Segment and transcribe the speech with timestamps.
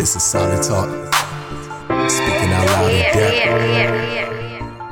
[0.00, 0.88] This is solid talk.
[2.08, 3.36] Speaking out loud in depth.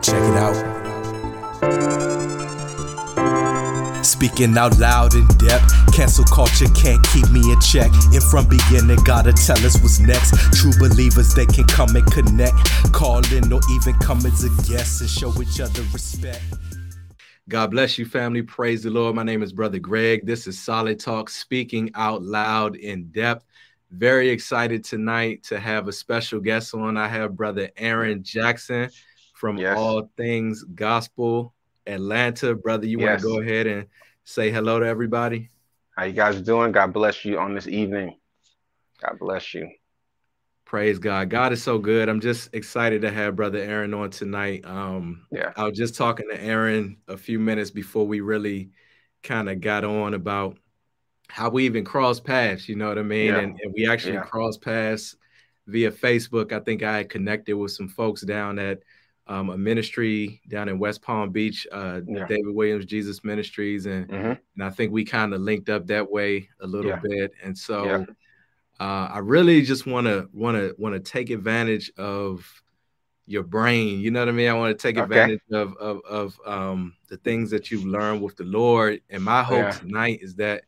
[0.04, 0.54] Check it out.
[4.04, 5.72] Speaking out loud in depth.
[5.94, 7.90] Cancel culture can't keep me in check.
[8.12, 10.34] And from beginning, gotta tell us what's next.
[10.52, 12.58] True believers, they can come and connect.
[12.92, 16.42] Call in or even come as a guest and show each other respect.
[17.48, 18.42] God bless you, family.
[18.42, 19.14] Praise the Lord.
[19.14, 20.26] My name is Brother Greg.
[20.26, 23.46] This is Solid Talk, speaking out loud in depth.
[23.90, 26.96] Very excited tonight to have a special guest on.
[26.96, 28.90] I have Brother Aaron Jackson
[29.34, 29.78] from yes.
[29.78, 31.54] All Things Gospel
[31.86, 32.54] Atlanta.
[32.54, 33.08] Brother, you yes.
[33.08, 33.86] want to go ahead and
[34.24, 35.48] say hello to everybody?
[35.96, 36.70] How you guys doing?
[36.70, 38.18] God bless you on this evening.
[39.00, 39.70] God bless you.
[40.66, 41.30] Praise God.
[41.30, 42.10] God is so good.
[42.10, 44.66] I'm just excited to have Brother Aaron on tonight.
[44.66, 45.52] Um, yeah.
[45.56, 48.68] I was just talking to Aaron a few minutes before we really
[49.22, 50.58] kind of got on about
[51.28, 53.26] how we even cross paths, you know what I mean?
[53.26, 53.38] Yeah.
[53.38, 54.22] And, and, we actually yeah.
[54.22, 55.16] cross paths
[55.66, 56.52] via Facebook.
[56.52, 58.80] I think I connected with some folks down at
[59.28, 62.26] um, a ministry down in West Palm Beach, uh, yeah.
[62.26, 64.32] David Williams Jesus Ministries, and mm-hmm.
[64.54, 67.32] and I think we kind of linked up that way a little bit.
[67.44, 68.06] And so
[68.80, 72.46] uh, I really just want to want to want to take advantage of
[73.26, 74.00] your brain.
[74.00, 74.48] You know what I mean?
[74.48, 78.36] I want to take advantage of of, of um, the things that you've learned with
[78.36, 79.02] the Lord.
[79.10, 79.70] And my hope yeah.
[79.72, 80.64] tonight is that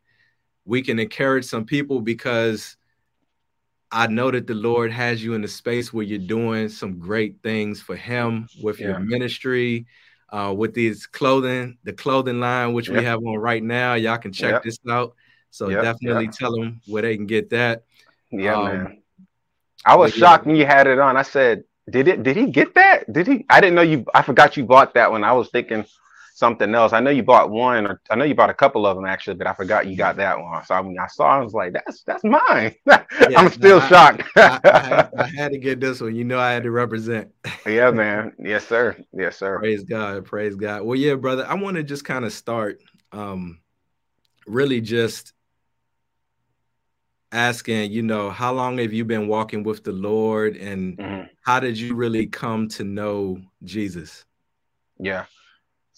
[0.70, 2.76] we can encourage some people because
[3.90, 7.42] I know that the Lord has you in a space where you're doing some great
[7.42, 8.90] things for Him with yeah.
[8.90, 9.86] your ministry,
[10.28, 13.94] uh, with these clothing, the clothing line which we have on right now.
[13.94, 15.16] Y'all can check this out.
[15.50, 17.82] So definitely tell them where they can get that.
[18.30, 19.02] Yeah, um, man.
[19.84, 20.52] I was shocked yeah.
[20.52, 21.16] when you had it on.
[21.16, 22.22] I said, "Did it?
[22.22, 23.12] Did he get that?
[23.12, 23.44] Did he?
[23.50, 24.04] I didn't know you.
[24.14, 25.24] I forgot you bought that one.
[25.24, 25.84] I was thinking
[26.40, 26.94] something else.
[26.94, 29.36] I know you bought one, or I know you bought a couple of them actually,
[29.36, 30.64] but I forgot you got that one.
[30.64, 32.74] So I mean, I saw, I was like, "That's that's mine."
[33.28, 34.22] Yeah, I'm still no, shocked.
[34.34, 36.14] I, I, had, I, had, to get this one.
[36.14, 37.30] You know, I had to represent.
[37.66, 38.32] yeah, man.
[38.38, 38.96] Yes, sir.
[39.12, 39.58] Yes, sir.
[39.58, 40.24] Praise God.
[40.24, 40.82] Praise God.
[40.82, 41.44] Well, yeah, brother.
[41.46, 42.80] I want to just kind of start,
[43.12, 43.60] um,
[44.46, 45.34] really just
[47.30, 51.26] asking, you know, how long have you been walking with the Lord and mm-hmm.
[51.42, 54.24] how did you really come to know Jesus?
[54.98, 55.26] Yeah.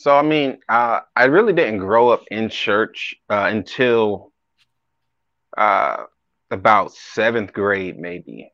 [0.03, 4.33] So, I mean, uh, I really didn't grow up in church uh, until
[5.57, 6.07] uh,
[6.51, 8.51] about seventh grade, maybe.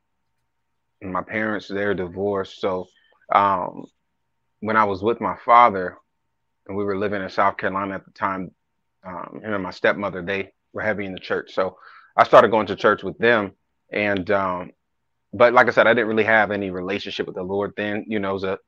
[1.01, 2.61] My parents, they're divorced.
[2.61, 2.89] So,
[3.35, 3.87] um,
[4.61, 5.97] when I was with my father
[6.67, 8.51] and we were living in South Carolina at the time,
[9.07, 11.55] um, him and my stepmother, they were heavy in the church.
[11.55, 11.79] So,
[12.15, 13.53] I started going to church with them,
[13.91, 14.73] and um,
[15.33, 18.05] but like I said, I didn't really have any relationship with the Lord then.
[18.07, 18.59] You know, it was a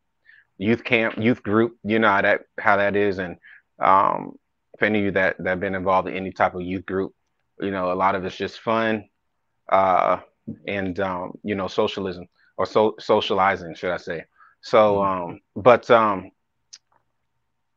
[0.61, 1.77] youth camp, youth group.
[1.83, 3.37] You know how that how that is, and
[3.81, 4.37] um,
[4.79, 7.15] for any of you that that have been involved in any type of youth group,
[7.61, 9.09] you know, a lot of it's just fun,
[9.71, 10.19] uh,
[10.69, 12.27] and um, you know, socialism
[12.57, 14.25] or so socializing, should I say?
[14.61, 15.31] So, mm-hmm.
[15.31, 16.31] um, but um,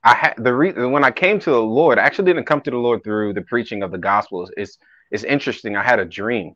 [0.03, 2.71] I had the reason when I came to the Lord, I actually didn't come to
[2.71, 4.50] the Lord through the preaching of the gospel.
[4.57, 4.77] It's
[5.09, 5.77] it's interesting.
[5.77, 6.55] I had a dream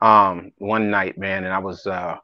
[0.00, 2.16] um, one night, man, and I was uh,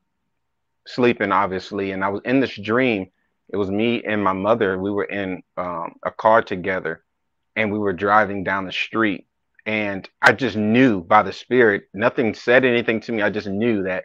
[0.88, 3.10] sleeping, obviously, and I was in this dream.
[3.50, 4.78] It was me and my mother.
[4.78, 7.02] We were in um, a car together,
[7.56, 9.26] and we were driving down the street.
[9.66, 11.84] And I just knew by the Spirit.
[11.92, 13.22] Nothing said anything to me.
[13.22, 14.04] I just knew that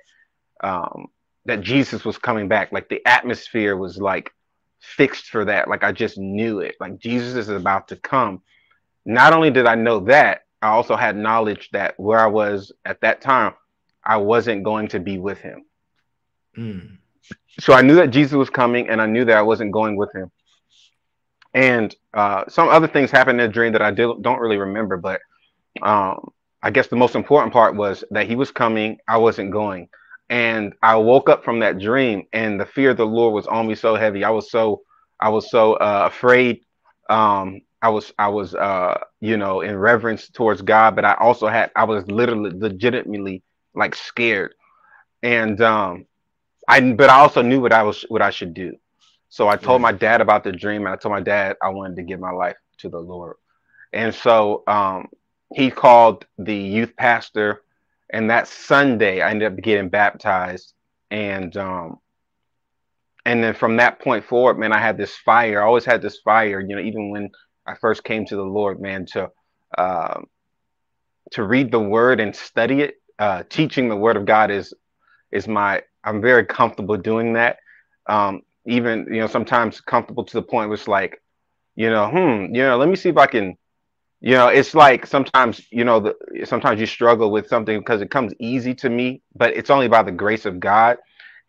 [0.62, 1.08] um,
[1.46, 2.72] that Jesus was coming back.
[2.72, 4.31] Like the atmosphere was like
[4.80, 5.68] fixed for that.
[5.68, 6.75] Like I just knew it.
[6.80, 8.42] Like Jesus is about to come.
[9.06, 13.02] Not only did I know that, I also had knowledge that where I was at
[13.02, 13.54] that time,
[14.04, 15.66] I wasn't going to be with him.
[16.58, 16.98] Mm.
[17.59, 20.14] So I knew that Jesus was coming and I knew that I wasn't going with
[20.14, 20.31] him.
[21.53, 24.97] And uh, some other things happened in the dream that I did, don't really remember,
[24.97, 25.22] but
[25.81, 26.31] um,
[26.63, 29.90] I guess the most important part was that he was coming, I wasn't going.
[30.30, 33.68] And I woke up from that dream and the fear of the Lord was on
[33.68, 34.24] me so heavy.
[34.24, 34.81] I was so,
[35.19, 36.62] I was so uh, afraid.
[37.09, 41.47] Um, I was I was uh you know in reverence towards God, but I also
[41.47, 43.44] had I was literally legitimately
[43.75, 44.56] like scared,
[45.22, 46.06] and um
[46.68, 48.75] I but I also knew what I was what I should do.
[49.30, 51.95] So I told my dad about the dream, and I told my dad I wanted
[51.98, 53.36] to give my life to the Lord,
[53.92, 55.07] and so um
[55.54, 57.62] he called the youth pastor,
[58.12, 60.74] and that Sunday I ended up getting baptized,
[61.12, 62.00] and um
[63.25, 65.62] and then from that point forward, man, I had this fire.
[65.62, 67.30] I always had this fire, you know, even when
[67.65, 69.31] I first came to the Lord, man, to
[69.77, 70.21] uh,
[71.31, 72.95] to read the Word and study it.
[73.19, 74.74] Uh, teaching the Word of God is
[75.31, 75.81] is my.
[76.03, 77.57] I'm very comfortable doing that.
[78.07, 81.21] Um, even you know, sometimes comfortable to the point where it's like,
[81.75, 83.57] you know, hmm, you know, let me see if I can
[84.23, 88.09] you know, it's like sometimes, you know, the, sometimes you struggle with something because it
[88.09, 90.97] comes easy to me, but it's only by the grace of God.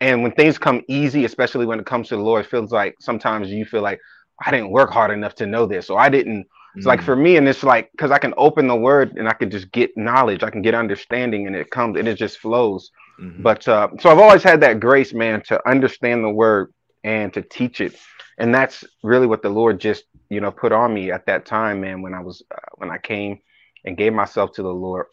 [0.01, 2.97] And when things come easy, especially when it comes to the Lord, it feels like
[2.99, 4.01] sometimes you feel like
[4.45, 6.49] I didn't work hard enough to know this, or I didn't.
[6.75, 6.89] It's mm.
[6.89, 9.51] like for me, and it's like because I can open the Word and I can
[9.51, 12.91] just get knowledge, I can get understanding, and it comes and it just flows.
[13.21, 13.43] Mm-hmm.
[13.43, 16.73] But uh, so I've always had that grace, man, to understand the Word
[17.03, 17.97] and to teach it,
[18.39, 21.81] and that's really what the Lord just you know put on me at that time
[21.81, 23.39] man when i was uh, when i came
[23.85, 25.07] and gave myself to the lord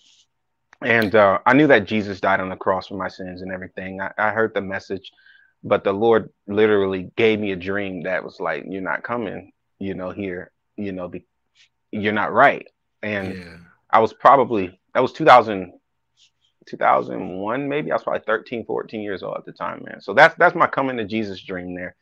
[0.83, 4.01] and uh, i knew that jesus died on the cross for my sins and everything
[4.01, 5.11] I, I, heard the message
[5.63, 9.93] but the lord literally gave me a dream that was like you're not coming you
[9.93, 11.25] know here you know be,
[11.91, 12.67] you're not right
[13.03, 13.57] and yeah.
[13.89, 15.73] i was probably that was 2000
[16.67, 20.35] 2001 maybe i was probably 13 14 years old at the time man so that's
[20.35, 21.95] that's my coming to jesus dream there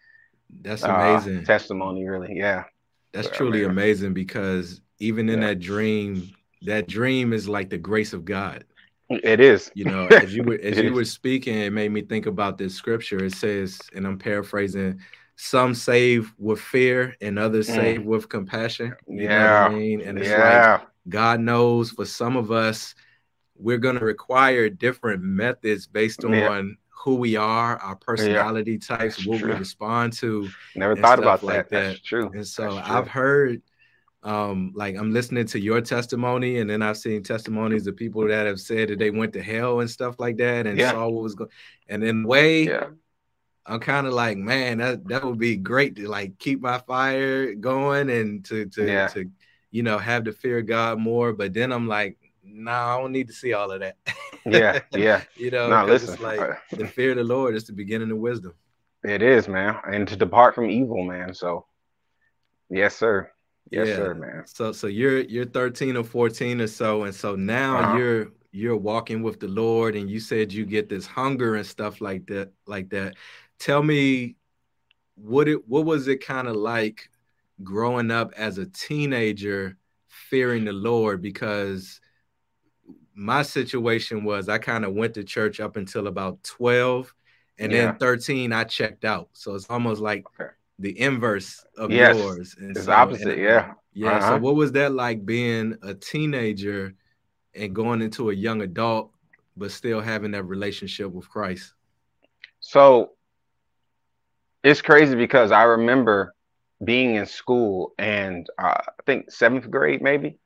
[0.62, 2.64] that's amazing uh, testimony really yeah
[3.14, 5.48] that's truly amazing because even in yeah.
[5.48, 6.32] that dream,
[6.64, 8.66] that dream is like the grace of God.
[9.10, 9.72] It is.
[9.74, 10.94] You know, as you were as you is.
[10.94, 13.24] were speaking, it made me think about this scripture.
[13.24, 15.00] It says, and I'm paraphrasing,
[15.36, 17.76] some save with fear and others mm.
[17.76, 18.96] save with compassion.
[19.08, 19.66] You yeah.
[19.66, 20.02] I mean?
[20.02, 20.74] And it's yeah.
[20.74, 22.94] like God knows for some of us,
[23.60, 26.62] we're gonna require different methods based on yeah
[27.00, 29.54] who we are, our personality yeah, types, what true.
[29.54, 30.50] we respond to.
[30.76, 31.70] Never thought about like that.
[31.70, 31.88] that.
[31.88, 32.30] That's true.
[32.34, 32.82] And so true.
[32.84, 33.62] I've heard
[34.22, 38.46] um like I'm listening to your testimony and then I've seen testimonies of people that
[38.48, 40.92] have said that they went to hell and stuff like that and yeah.
[40.92, 41.50] saw what was going
[41.88, 42.88] and in way yeah.
[43.66, 47.54] I'm kind of like, man, that that would be great to like keep my fire
[47.54, 49.32] going and to to to
[49.72, 51.32] you know have the fear of God more.
[51.32, 52.18] But then I'm like,
[52.52, 53.98] nah, I don't need to see all of that.
[54.46, 55.24] yeah, yeah.
[55.36, 56.40] you know, no, listen, it's like
[56.72, 58.54] the fear of the Lord is the beginning of wisdom.
[59.04, 61.34] It is, man, and to depart from evil, man.
[61.34, 61.66] So,
[62.70, 63.32] yes, sir.
[63.72, 63.96] Yes, yeah.
[63.96, 64.44] sir, man.
[64.46, 67.98] So, so you're you're 13 or 14 or so, and so now uh-huh.
[67.98, 72.02] you're you're walking with the Lord, and you said you get this hunger and stuff
[72.02, 73.16] like that, like that.
[73.60, 74.36] Tell me,
[75.16, 77.10] what it what was it kind of like
[77.64, 82.02] growing up as a teenager, fearing the Lord because
[83.20, 87.14] my situation was I kind of went to church up until about 12
[87.58, 87.88] and yeah.
[87.88, 89.28] then 13 I checked out.
[89.34, 90.52] So it's almost like okay.
[90.80, 92.16] the inverse of yes.
[92.16, 92.56] yours.
[92.58, 93.74] And it's so, opposite, and, yeah.
[93.94, 94.12] Yeah.
[94.12, 94.30] Uh-huh.
[94.30, 96.96] So what was that like being a teenager
[97.54, 99.12] and going into a young adult
[99.58, 101.74] but still having that relationship with Christ?
[102.62, 103.12] So
[104.64, 106.34] it's crazy because I remember
[106.86, 110.38] being in school and uh, I think seventh grade maybe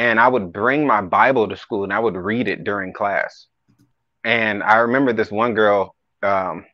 [0.00, 3.48] and I would bring my Bible to school and I would read it during class.
[4.24, 6.64] And I remember this one girl um,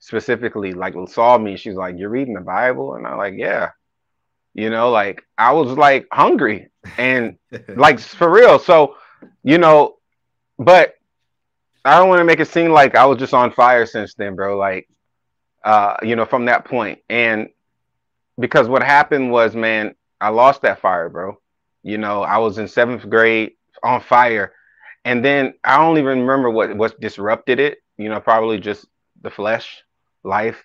[0.00, 1.56] specifically like saw me.
[1.56, 3.70] She's like, "You're reading the Bible," and I'm like, "Yeah."
[4.54, 7.38] You know, like I was like hungry and
[7.76, 8.58] like for real.
[8.58, 8.96] So,
[9.44, 9.98] you know,
[10.58, 10.94] but
[11.84, 14.34] I don't want to make it seem like I was just on fire since then,
[14.34, 14.58] bro.
[14.58, 14.88] Like,
[15.64, 17.48] uh, you know, from that point, and
[18.40, 21.38] because what happened was, man, I lost that fire, bro.
[21.82, 23.52] You know, I was in seventh grade
[23.82, 24.52] on fire.
[25.04, 27.78] And then I don't even remember what what disrupted it.
[27.98, 28.86] You know, probably just
[29.20, 29.82] the flesh,
[30.22, 30.62] life,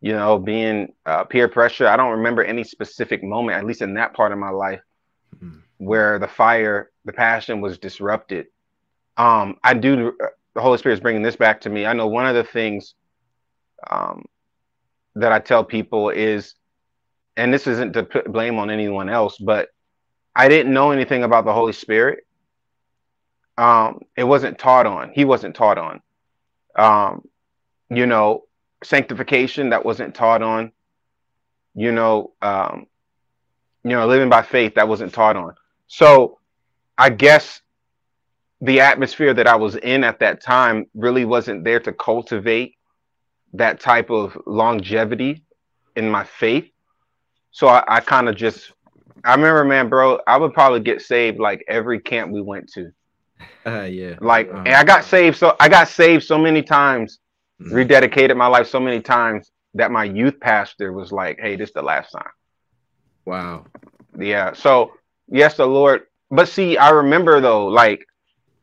[0.00, 1.86] you know, being uh, peer pressure.
[1.86, 4.80] I don't remember any specific moment, at least in that part of my life,
[5.36, 5.58] mm-hmm.
[5.78, 8.46] where the fire, the passion was disrupted.
[9.16, 10.16] Um, I do.
[10.54, 11.86] The Holy Spirit is bringing this back to me.
[11.86, 12.94] I know one of the things
[13.90, 14.24] um,
[15.14, 16.54] that I tell people is,
[17.36, 19.68] and this isn't to put blame on anyone else, but
[20.36, 22.26] I didn't know anything about the Holy Spirit.
[23.56, 25.12] Um, it wasn't taught on.
[25.14, 26.02] He wasn't taught on.
[26.76, 27.26] Um,
[27.88, 28.44] you know,
[28.84, 30.72] sanctification that wasn't taught on.
[31.74, 32.86] You know, um,
[33.82, 35.54] you know, living by faith that wasn't taught on.
[35.86, 36.38] So,
[36.98, 37.62] I guess
[38.60, 42.76] the atmosphere that I was in at that time really wasn't there to cultivate
[43.54, 45.44] that type of longevity
[45.94, 46.70] in my faith.
[47.52, 48.72] So I, I kind of just
[49.24, 50.20] I remember, man, bro.
[50.26, 52.92] I would probably get saved like every camp we went to.
[53.66, 54.14] Uh, yeah.
[54.20, 54.62] Like, uh-huh.
[54.66, 55.36] and I got saved.
[55.36, 57.18] So I got saved so many times,
[57.60, 57.74] mm-hmm.
[57.74, 61.74] rededicated my life so many times that my youth pastor was like, "Hey, this is
[61.74, 62.30] the last time."
[63.24, 63.66] Wow.
[64.18, 64.52] Yeah.
[64.52, 64.92] So
[65.28, 66.02] yes, the Lord.
[66.30, 68.06] But see, I remember though, like,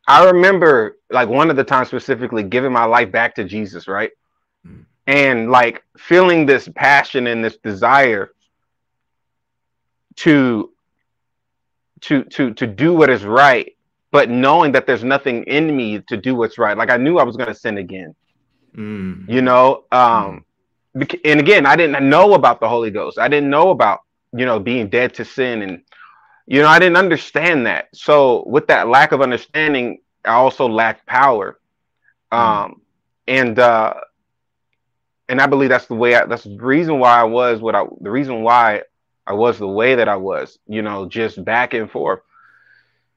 [0.06, 4.10] I remember like one of the times specifically giving my life back to Jesus, right?
[4.66, 4.82] Mm-hmm.
[5.06, 8.32] And like feeling this passion and this desire
[10.16, 10.70] to
[12.02, 13.76] to to to do what is right
[14.10, 17.22] but knowing that there's nothing in me to do what's right like i knew i
[17.22, 18.14] was going to sin again
[18.76, 19.28] mm.
[19.28, 20.44] you know um
[20.96, 21.20] mm.
[21.24, 24.00] and again i didn't know about the holy ghost i didn't know about
[24.32, 25.82] you know being dead to sin and
[26.46, 27.88] you know, I didn't understand that.
[27.94, 31.58] So with that lack of understanding, I also lacked power.
[32.32, 32.38] Mm.
[32.38, 32.82] Um,
[33.26, 33.94] and uh,
[35.28, 36.14] and I believe that's the way.
[36.14, 37.84] I, that's the reason why I was what I.
[38.00, 38.82] The reason why
[39.26, 40.58] I was the way that I was.
[40.66, 42.20] You know, just back and forth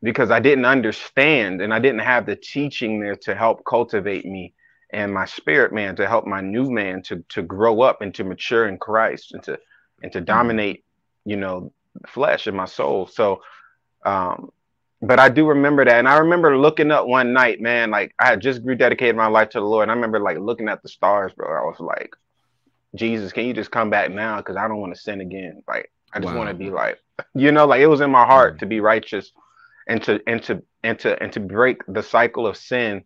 [0.04, 4.54] because I didn't understand and I didn't have the teaching there to help cultivate me
[4.92, 8.24] and my spirit man to help my new man to to grow up and to
[8.24, 9.60] mature in Christ and to
[10.02, 10.26] and to mm.
[10.26, 10.86] dominate,
[11.26, 11.74] you know,
[12.08, 13.08] flesh and my soul.
[13.08, 13.42] So
[14.06, 14.52] um
[15.02, 16.00] but I do remember that.
[16.00, 19.50] And I remember looking up one night, man, like I had just rededicated my life
[19.50, 19.84] to the Lord.
[19.84, 21.48] And I remember like looking at the stars, bro.
[21.48, 22.16] I was like,
[22.96, 24.42] Jesus, can you just come back now?
[24.42, 25.62] Cause I don't want to sin again.
[25.68, 26.40] Like I just wow.
[26.40, 26.98] want to be like,
[27.36, 28.60] you know, like it was in my heart mm.
[28.60, 29.32] to be righteous
[29.88, 33.04] and to and to and to and to break the cycle of sin.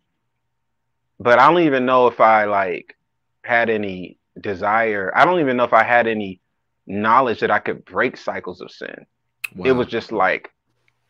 [1.19, 2.95] But I don't even know if I like
[3.43, 5.11] had any desire.
[5.13, 6.39] I don't even know if I had any
[6.87, 9.05] knowledge that I could break cycles of sin.
[9.55, 9.65] Wow.
[9.65, 10.49] It was just like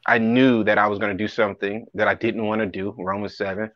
[0.08, 2.96] I knew that I was going to do something that I didn't want to do,
[2.98, 3.70] Romans 7,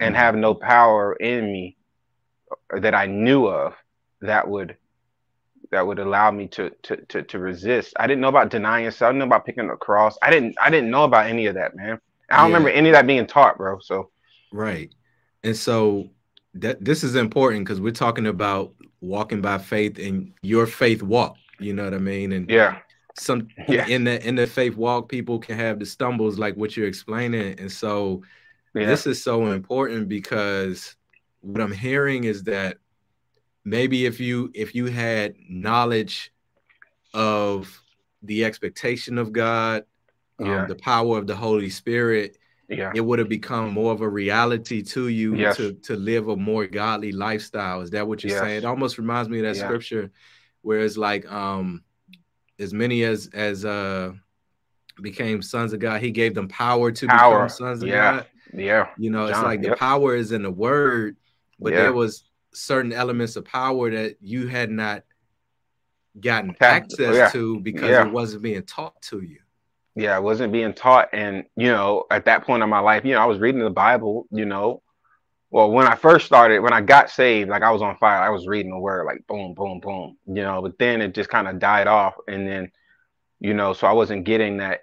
[0.00, 0.14] and mm-hmm.
[0.14, 1.76] have no power in me
[2.74, 3.74] that I knew of
[4.22, 4.78] that would
[5.70, 7.94] that would allow me to to to, to resist.
[7.98, 9.08] I didn't know about denying self.
[9.08, 10.16] I didn't know about picking the cross.
[10.22, 12.00] I didn't I didn't know about any of that, man.
[12.30, 12.56] I don't yeah.
[12.56, 13.78] remember any of that being taught, bro.
[13.80, 14.10] So
[14.52, 14.92] right.
[15.44, 16.10] And so
[16.54, 21.36] that this is important because we're talking about walking by faith and your faith walk.
[21.60, 22.32] You know what I mean?
[22.32, 22.78] And yeah,
[23.14, 23.86] some yeah.
[23.86, 27.58] in the in the faith walk, people can have the stumbles like what you're explaining,
[27.58, 28.22] and so
[28.74, 28.86] yeah.
[28.86, 30.96] this is so important because
[31.40, 32.78] what I'm hearing is that
[33.68, 36.32] maybe if you if you had knowledge
[37.14, 37.82] of
[38.22, 39.84] the expectation of God,
[40.38, 40.62] um, yeah.
[40.62, 42.92] um, the power of the Holy Spirit, yeah.
[42.94, 45.56] it would have become more of a reality to you yes.
[45.56, 47.80] to to live a more godly lifestyle.
[47.80, 48.40] Is that what you're yes.
[48.40, 48.58] saying?
[48.58, 49.64] It almost reminds me of that yeah.
[49.64, 50.10] scripture
[50.62, 51.82] where it's like um
[52.58, 54.12] as many as as uh
[55.00, 57.36] became sons of God, he gave them power to power.
[57.36, 58.16] become sons of yeah.
[58.16, 58.26] God.
[58.52, 58.88] Yeah.
[58.96, 59.72] You know, John, it's like yep.
[59.72, 61.16] the power is in the word,
[61.60, 61.82] but yeah.
[61.82, 65.04] there was certain elements of power that you had not
[66.20, 67.28] gotten access yeah.
[67.30, 68.06] to because yeah.
[68.06, 69.38] it wasn't being taught to you.
[69.94, 71.08] Yeah, it wasn't being taught.
[71.12, 73.70] And, you know, at that point in my life, you know, I was reading the
[73.70, 74.82] Bible, you know,
[75.50, 78.28] well, when I first started, when I got saved, like I was on fire, I
[78.28, 81.48] was reading the word like boom, boom, boom, you know, but then it just kind
[81.48, 82.14] of died off.
[82.28, 82.70] And then,
[83.40, 84.80] you know, so I wasn't getting that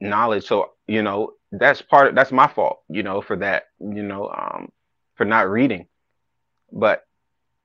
[0.00, 0.46] knowledge.
[0.46, 4.28] So, you know, that's part of, that's my fault, you know, for that, you know,
[4.28, 4.72] um,
[5.14, 5.86] for not reading.
[6.72, 7.04] But,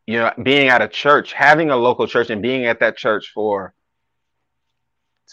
[0.06, 3.32] you know, being at a church, having a local church and being at that church
[3.34, 3.74] for,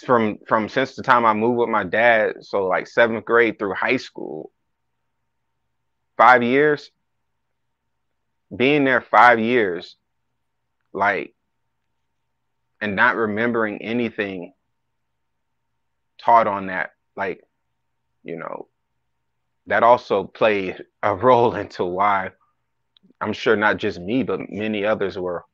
[0.05, 3.75] from, from since the time I moved with my dad, so like seventh grade through
[3.75, 4.51] high school,
[6.17, 6.91] five years,
[8.55, 9.97] being there five years,
[10.93, 11.35] like,
[12.81, 14.53] and not remembering anything
[16.19, 17.43] taught on that, like,
[18.23, 18.69] you know,
[19.67, 22.31] that also played a role into why
[23.21, 25.45] I'm sure not just me, but many others were,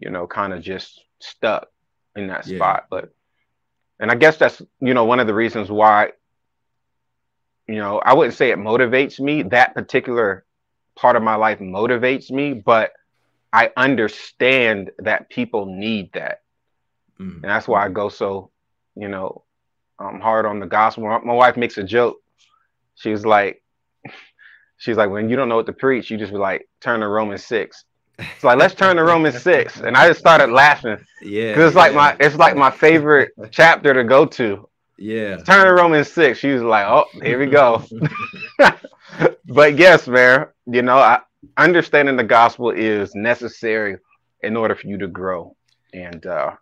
[0.00, 1.68] you know, kind of just stuck
[2.16, 2.58] in that yeah.
[2.58, 2.86] spot.
[2.90, 3.10] But,
[4.00, 6.12] and I guess that's, you know, one of the reasons why
[7.66, 9.42] you know, I wouldn't say it motivates me.
[9.44, 10.44] That particular
[10.96, 12.92] part of my life motivates me, but
[13.52, 16.42] I understand that people need that.
[17.20, 17.44] Mm-hmm.
[17.44, 18.50] And that's why I go so,
[18.96, 19.44] you know,
[19.98, 21.04] um, hard on the gospel.
[21.24, 22.18] My wife makes a joke.
[22.94, 23.61] She's like,
[24.82, 27.08] she's like, when you don't know what to preach, you just be like, turn to
[27.08, 27.84] Romans six.
[28.18, 30.98] It's like let's turn to Romans six, and I just started laughing.
[31.22, 34.68] Yeah, because it's like my it's like my favorite chapter to go to.
[34.98, 35.38] Yeah.
[35.38, 36.38] Turn to Romans 6.
[36.38, 37.82] She was like, oh, here we go.
[39.46, 41.18] but yes, man, you know, I,
[41.56, 43.96] understanding the gospel is necessary
[44.42, 45.56] in order for you to grow.
[45.92, 46.52] And uh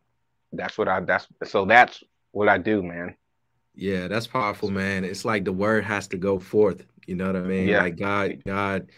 [0.53, 3.15] that's what I that's so that's what I do, man.
[3.75, 5.05] Yeah, that's powerful, man.
[5.05, 6.85] It's like the word has to go forth.
[7.07, 7.69] You know what I mean?
[7.69, 7.83] Yeah.
[7.83, 8.91] Like God, God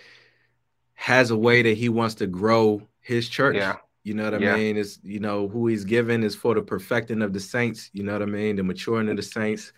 [0.95, 3.57] has a way that He wants to grow His church.
[3.57, 3.77] Yeah.
[4.05, 4.57] You know what I yeah.
[4.57, 4.77] mean?
[4.77, 7.89] Is you know who he's given is for the perfecting of the saints.
[7.93, 8.57] You know what I mean?
[8.57, 9.73] The maturing of the saints,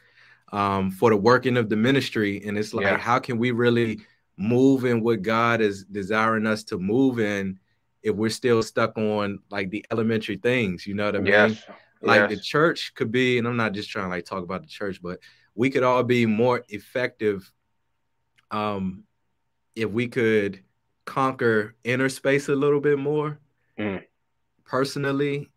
[0.53, 2.43] um, for the working of the ministry.
[2.47, 2.97] And it's like, yeah.
[2.97, 4.01] how can we really
[4.37, 7.59] move in what God is desiring us to move in
[8.03, 10.87] if we're still stuck on like the elementary things?
[10.87, 11.33] You know what I mean?
[11.33, 11.63] Yes.
[12.01, 12.31] Like yes.
[12.31, 15.03] the church could be, and I'm not just trying to like talk about the church,
[15.03, 15.19] but
[15.55, 17.51] we could all be more effective
[18.55, 19.05] um
[19.75, 20.61] if we could
[21.05, 23.39] conquer inner space a little bit more.
[23.79, 24.03] Mm
[24.65, 25.51] personally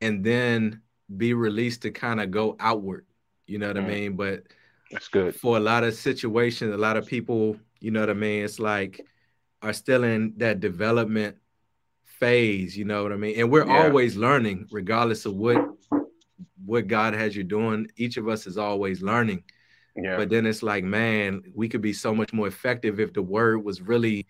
[0.00, 0.80] and then
[1.16, 3.04] be released to kind of go outward.
[3.46, 3.84] You know what mm.
[3.84, 4.16] I mean?
[4.16, 4.44] But
[4.90, 5.34] that's good.
[5.34, 8.44] For a lot of situations, a lot of people, you know what I mean?
[8.44, 9.00] It's like
[9.62, 11.36] are still in that development
[12.04, 13.38] phase, you know what I mean?
[13.38, 13.84] And we're yeah.
[13.84, 15.58] always learning, regardless of what
[16.64, 17.88] what God has you doing.
[17.96, 19.42] Each of us is always learning.
[19.96, 20.16] Yeah.
[20.16, 23.64] But then it's like, man, we could be so much more effective if the word
[23.64, 24.26] was really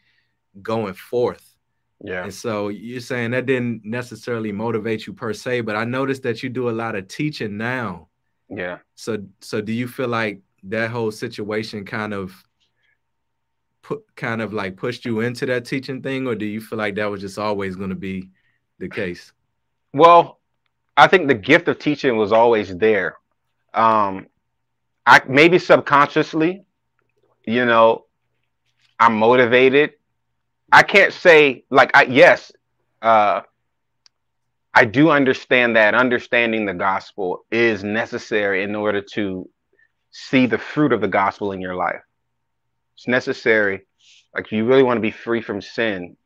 [0.62, 1.54] going forth.
[2.02, 2.24] Yeah.
[2.24, 6.42] And so you're saying that didn't necessarily motivate you per se, but I noticed that
[6.42, 8.08] you do a lot of teaching now.
[8.48, 8.78] Yeah.
[8.94, 12.32] So so do you feel like that whole situation kind of
[13.82, 16.94] put kind of like pushed you into that teaching thing, or do you feel like
[16.96, 18.30] that was just always going to be
[18.78, 19.32] the case?
[19.92, 20.40] Well,
[20.96, 23.16] I think the gift of teaching was always there.
[23.74, 24.26] Um,
[25.10, 26.62] I maybe subconsciously,
[27.44, 28.04] you know,
[29.00, 29.94] I'm motivated.
[30.70, 32.52] I can't say like I yes,
[33.02, 33.40] uh,
[34.72, 39.50] I do understand that understanding the gospel is necessary in order to
[40.12, 42.02] see the fruit of the gospel in your life.
[42.94, 43.80] It's necessary.
[44.32, 46.16] Like you really want to be free from sin.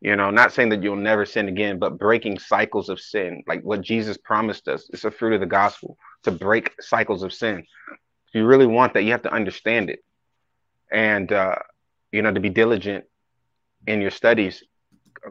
[0.00, 3.62] You know, not saying that you'll never sin again, but breaking cycles of sin, like
[3.64, 4.88] what Jesus promised us.
[4.94, 7.66] It's a fruit of the gospel to break cycles of sin.
[8.34, 10.00] You really want that, you have to understand it.
[10.92, 11.56] And uh,
[12.12, 13.04] you know, to be diligent
[13.86, 14.62] in your studies,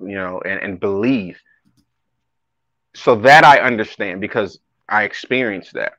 [0.02, 1.40] you know, and, and believe.
[2.96, 5.94] So that I understand because I experienced that.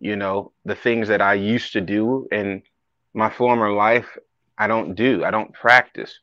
[0.00, 2.62] You know, the things that I used to do in
[3.14, 4.18] my former life,
[4.58, 5.24] I don't do.
[5.24, 6.18] I don't practice,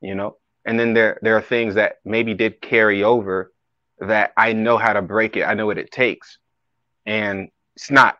[0.00, 0.36] you know.
[0.66, 3.52] And then there there are things that maybe did carry over
[4.00, 5.44] that I know how to break it.
[5.44, 6.38] I know what it takes.
[7.06, 8.18] And it's not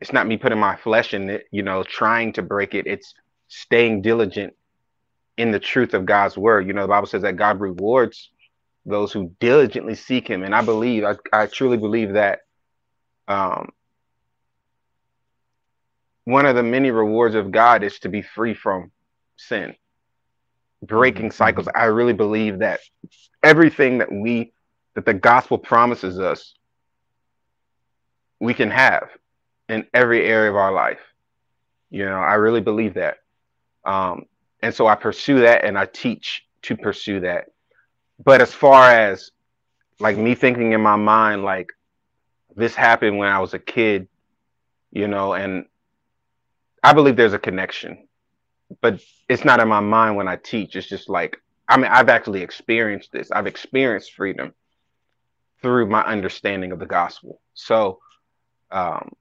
[0.00, 2.86] it's not me putting my flesh in it, you know, trying to break it.
[2.86, 3.14] It's
[3.48, 4.54] staying diligent
[5.36, 6.66] in the truth of God's word.
[6.66, 8.30] You know, the Bible says that God rewards
[8.86, 10.44] those who diligently seek him.
[10.44, 12.40] And I believe, I, I truly believe that
[13.26, 13.70] um,
[16.24, 18.90] one of the many rewards of God is to be free from
[19.36, 19.74] sin,
[20.82, 21.36] breaking mm-hmm.
[21.36, 21.68] cycles.
[21.74, 22.80] I really believe that
[23.42, 24.52] everything that we,
[24.94, 26.54] that the gospel promises us,
[28.40, 29.08] we can have
[29.68, 31.00] in every area of our life.
[31.90, 33.18] You know, I really believe that.
[33.84, 34.26] Um,
[34.62, 37.46] and so I pursue that and I teach to pursue that.
[38.22, 39.30] But as far as
[40.00, 41.72] like me thinking in my mind, like
[42.56, 44.08] this happened when I was a kid,
[44.90, 45.66] you know, and
[46.82, 48.08] I believe there's a connection,
[48.80, 50.76] but it's not in my mind when I teach.
[50.76, 51.36] It's just like,
[51.68, 53.30] I mean, I've actually experienced this.
[53.30, 54.54] I've experienced freedom
[55.60, 57.40] through my understanding of the gospel.
[57.54, 57.98] So,
[58.70, 59.12] um,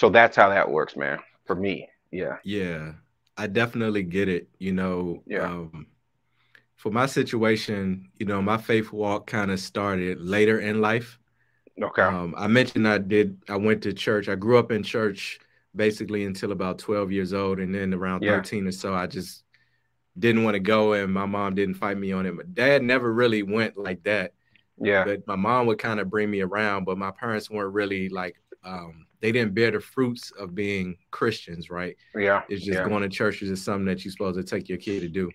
[0.00, 1.86] so that's how that works, man, for me.
[2.10, 2.38] Yeah.
[2.42, 2.92] Yeah.
[3.36, 4.48] I definitely get it.
[4.58, 5.44] You know, yeah.
[5.44, 5.88] Um,
[6.76, 11.18] for my situation, you know, my faith walk kind of started later in life.
[11.78, 12.00] Okay.
[12.00, 13.42] Um, I mentioned I did.
[13.50, 14.30] I went to church.
[14.30, 15.38] I grew up in church
[15.76, 18.36] basically until about 12 years old, and then around yeah.
[18.36, 19.44] 13 or so, I just
[20.18, 22.34] didn't want to go, and my mom didn't fight me on it.
[22.34, 24.32] My dad never really went like that.
[24.78, 25.04] Yeah.
[25.04, 28.36] But my mom would kind of bring me around, but my parents weren't really like
[28.64, 31.96] um, they didn't bear the fruits of being Christians, right?
[32.14, 32.42] Yeah.
[32.48, 32.88] It's just yeah.
[32.88, 35.30] going to churches is something that you're supposed to take your kid to do.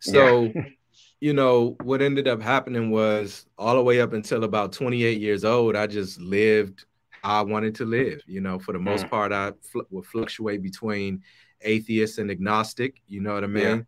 [0.00, 0.62] So, yeah.
[1.20, 5.44] you know, what ended up happening was all the way up until about 28 years
[5.44, 6.84] old, I just lived
[7.22, 8.22] how I wanted to live.
[8.26, 9.10] You know, for the most mm.
[9.10, 11.22] part, I fl- would fluctuate between
[11.60, 13.00] atheist and agnostic.
[13.06, 13.86] You know what I mean?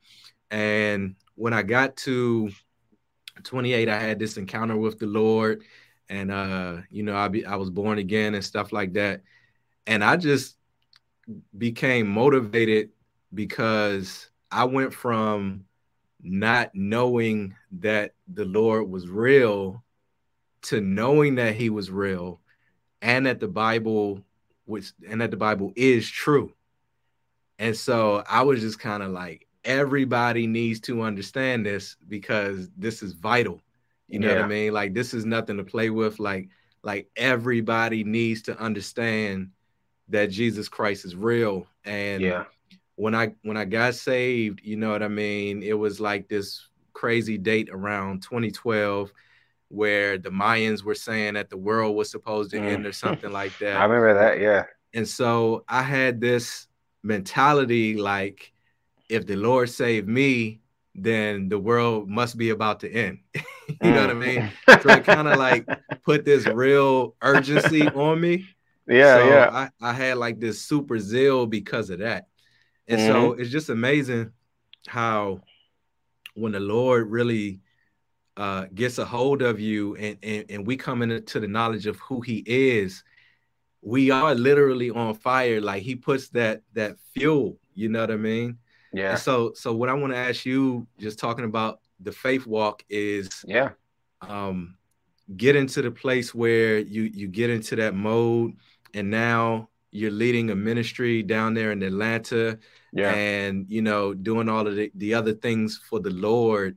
[0.51, 0.57] Yeah.
[0.57, 2.51] And when I got to
[3.43, 5.63] 28, I had this encounter with the Lord
[6.11, 9.23] and uh, you know, I be I was born again and stuff like that.
[9.87, 10.57] And I just
[11.57, 12.91] became motivated
[13.33, 15.65] because I went from
[16.23, 19.83] not knowing that the Lord was real
[20.63, 22.41] to knowing that he was real
[23.01, 24.23] and that the Bible
[24.67, 26.53] which and that the Bible is true.
[27.59, 33.03] And so I was just kind of like everybody needs to understand this because this
[33.03, 33.61] is vital.
[34.09, 34.37] You know yeah.
[34.37, 34.73] what I mean?
[34.73, 36.19] Like this is nothing to play with.
[36.19, 36.49] Like
[36.83, 39.51] like everybody needs to understand
[40.11, 41.67] that Jesus Christ is real.
[41.85, 42.45] And yeah.
[42.97, 45.63] when I when I got saved, you know what I mean?
[45.63, 49.13] It was like this crazy date around 2012
[49.69, 52.65] where the Mayans were saying that the world was supposed to mm.
[52.65, 53.77] end or something like that.
[53.77, 54.65] I remember that, yeah.
[54.93, 56.67] And so I had this
[57.03, 58.53] mentality like
[59.09, 60.61] if the Lord saved me,
[60.95, 63.19] then the world must be about to end.
[63.35, 64.51] you know what I mean?
[64.69, 64.83] Mm.
[64.83, 65.69] So it kind of like
[66.03, 68.47] put this real urgency on me.
[68.91, 69.69] Yeah, so yeah.
[69.81, 72.27] I, I had like this super zeal because of that.
[72.89, 73.13] And mm-hmm.
[73.13, 74.33] so it's just amazing
[74.87, 75.43] how
[76.35, 77.61] when the Lord really
[78.37, 81.99] uh, gets a hold of you and, and, and we come into the knowledge of
[82.01, 83.05] who he is,
[83.81, 85.61] we are literally on fire.
[85.61, 88.59] Like he puts that that fuel, you know what I mean?
[88.93, 89.11] Yeah.
[89.11, 92.83] And so so what I want to ask you, just talking about the faith walk,
[92.89, 93.71] is yeah,
[94.21, 94.77] um,
[95.37, 98.55] get into the place where you you get into that mode
[98.95, 102.59] and now you're leading a ministry down there in Atlanta
[102.93, 103.13] yeah.
[103.13, 106.77] and you know doing all of the, the other things for the Lord.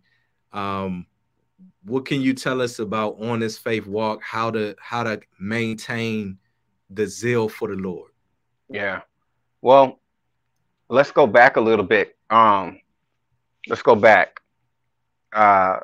[0.52, 1.06] Um
[1.86, 6.38] what can you tell us about on this faith walk how to how to maintain
[6.89, 8.12] the zeal for the Lord?
[8.69, 9.02] Yeah.
[9.62, 9.99] Well
[10.89, 12.17] let's go back a little bit.
[12.30, 12.80] Um
[13.67, 14.39] let's go back.
[15.32, 15.80] Uh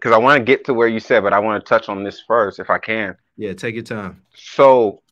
[0.00, 2.02] because I want to get to where you said, but I want to touch on
[2.02, 3.14] this first if I can.
[3.36, 4.22] Yeah, take your time.
[4.34, 5.02] So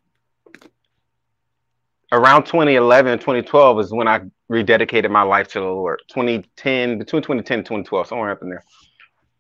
[2.11, 6.01] around 2011, 2012 is when I rededicated my life to the Lord.
[6.09, 8.65] 2010, between 2010 and 2012, somewhere up in there.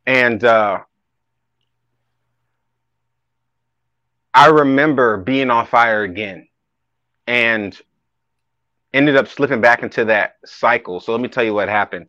[0.04, 0.80] And uh,
[4.34, 6.46] I remember being on fire again
[7.26, 7.74] and
[8.92, 11.00] ended up slipping back into that cycle.
[11.00, 12.08] So let me tell you what happened.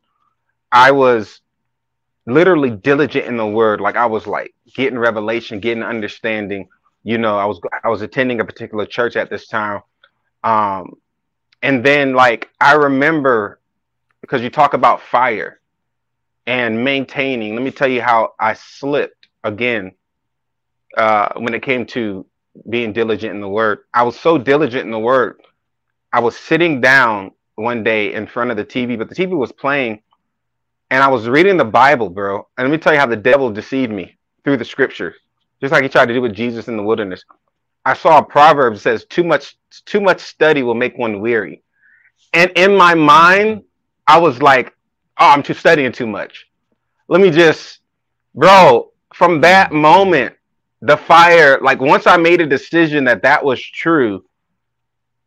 [0.74, 1.40] I was
[2.26, 3.82] literally diligent in the word.
[3.82, 6.68] Like I was like getting revelation, getting understanding.
[7.04, 9.82] You know, I was I was attending a particular church at this time.
[10.44, 10.94] Um,
[11.62, 13.60] and then like I remember
[14.22, 15.60] because you talk about fire
[16.46, 17.56] and maintaining.
[17.56, 19.94] Let me tell you how I slipped again
[20.98, 22.26] uh, when it came to
[22.70, 23.80] being diligent in the word.
[23.94, 25.42] I was so diligent in the word.
[26.12, 29.52] I was sitting down one day in front of the TV, but the TV was
[29.52, 30.02] playing
[30.92, 32.48] and I was reading the Bible, bro.
[32.58, 35.16] And let me tell you how the devil deceived me through the scriptures,
[35.62, 37.24] just like he tried to do with Jesus in the wilderness.
[37.86, 41.64] I saw a proverb that says, "Too much, too much study will make one weary."
[42.34, 43.64] And in my mind,
[44.08, 44.76] I was like,
[45.20, 46.48] "Oh, I'm too studying too much."
[47.08, 47.80] Let me just,
[48.36, 48.92] bro.
[49.14, 50.36] From that moment,
[50.82, 54.24] the fire, like once I made a decision that that was true,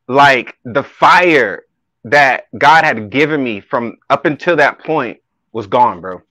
[0.08, 1.64] like the fire
[2.04, 5.21] that God had given me from up until that point
[5.52, 6.22] was gone, bro.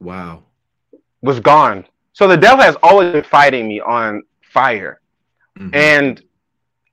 [0.00, 0.44] Wow.
[1.22, 1.86] Was gone.
[2.12, 5.00] So the devil has always been fighting me on fire.
[5.58, 5.74] Mm-hmm.
[5.74, 6.22] And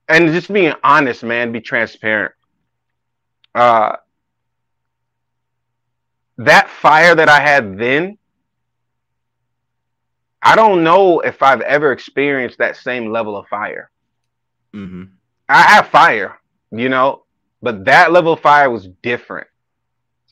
[0.08, 2.34] and just being honest, man, be transparent.
[3.56, 3.96] Uh
[6.38, 8.18] that fire that I had then,
[10.42, 13.92] I don't know if I've ever experienced that same level of fire.
[14.74, 15.04] Mm-hmm.
[15.48, 16.40] I have fire,
[16.72, 17.26] you know,
[17.62, 19.48] but that level of fire was different.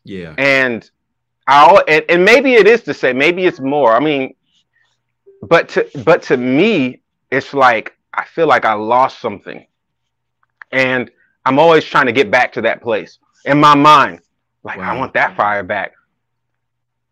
[0.03, 0.33] Yeah.
[0.37, 0.89] And
[1.49, 3.95] And, and maybe it is to say, maybe it's more.
[3.95, 4.35] I mean,
[5.41, 9.65] but to but to me, it's like I feel like I lost something.
[10.71, 11.09] And
[11.45, 14.21] I'm always trying to get back to that place in my mind.
[14.63, 14.93] Like, wow.
[14.93, 15.93] I want that fire back.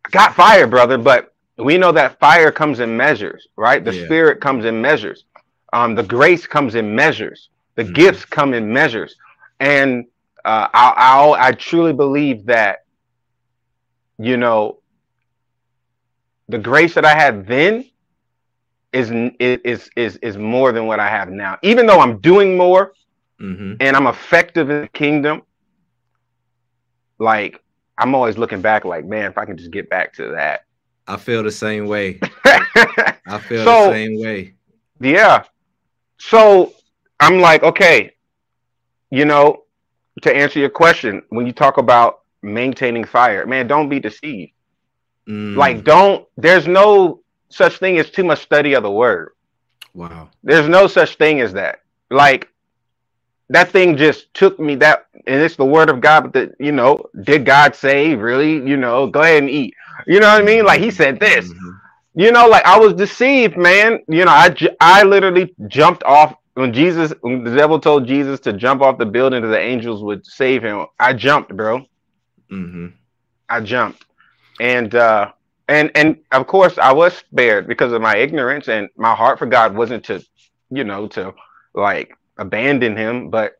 [0.05, 3.83] I got fire, brother, but we know that fire comes in measures, right?
[3.83, 4.05] The yeah.
[4.05, 5.25] spirit comes in measures.
[5.73, 7.49] Um, the grace comes in measures.
[7.75, 7.93] The mm-hmm.
[7.93, 9.15] gifts come in measures.
[9.59, 10.05] And
[10.45, 12.85] uh, I, I, I truly believe that
[14.19, 14.79] you know,
[16.49, 17.85] the grace that I had then
[18.93, 21.57] is is is is more than what I have now.
[21.61, 22.93] Even though I'm doing more
[23.39, 23.75] mm-hmm.
[23.79, 25.43] and I'm effective in the kingdom,
[27.19, 27.61] like
[27.97, 30.61] I'm always looking back, like, man, if I can just get back to that.
[31.07, 32.19] I feel the same way.
[32.45, 34.53] I feel so, the same way.
[34.99, 35.43] Yeah.
[36.19, 36.73] So
[37.19, 38.13] I'm like, okay,
[39.09, 39.63] you know,
[40.23, 43.45] to answer your question, when you talk about maintaining fire.
[43.45, 44.51] Man, don't be deceived.
[45.27, 45.55] Mm.
[45.55, 49.31] Like, don't, there's no such thing as too much study of the word.
[49.93, 50.29] Wow.
[50.43, 51.81] There's no such thing as that.
[52.09, 52.49] Like,
[53.49, 56.71] that thing just took me that, and it's the word of God, but the, you
[56.71, 58.53] know, did God say, really?
[58.53, 59.73] You know, go ahead and eat.
[60.05, 60.65] You know what I mean?
[60.65, 61.47] Like, he said this.
[61.47, 61.69] Mm-hmm.
[62.19, 63.99] You know, like I was deceived, man.
[64.07, 68.53] You know, I, I literally jumped off when Jesus, when the devil told Jesus to
[68.53, 70.87] jump off the building that the angels would save him.
[70.99, 71.85] I jumped, bro.
[72.51, 72.87] Mm-hmm.
[73.49, 74.05] I jumped,
[74.59, 75.31] and uh,
[75.67, 79.45] and and of course I was spared because of my ignorance and my heart for
[79.45, 80.23] God wasn't to,
[80.69, 81.33] you know, to
[81.73, 83.59] like abandon Him, but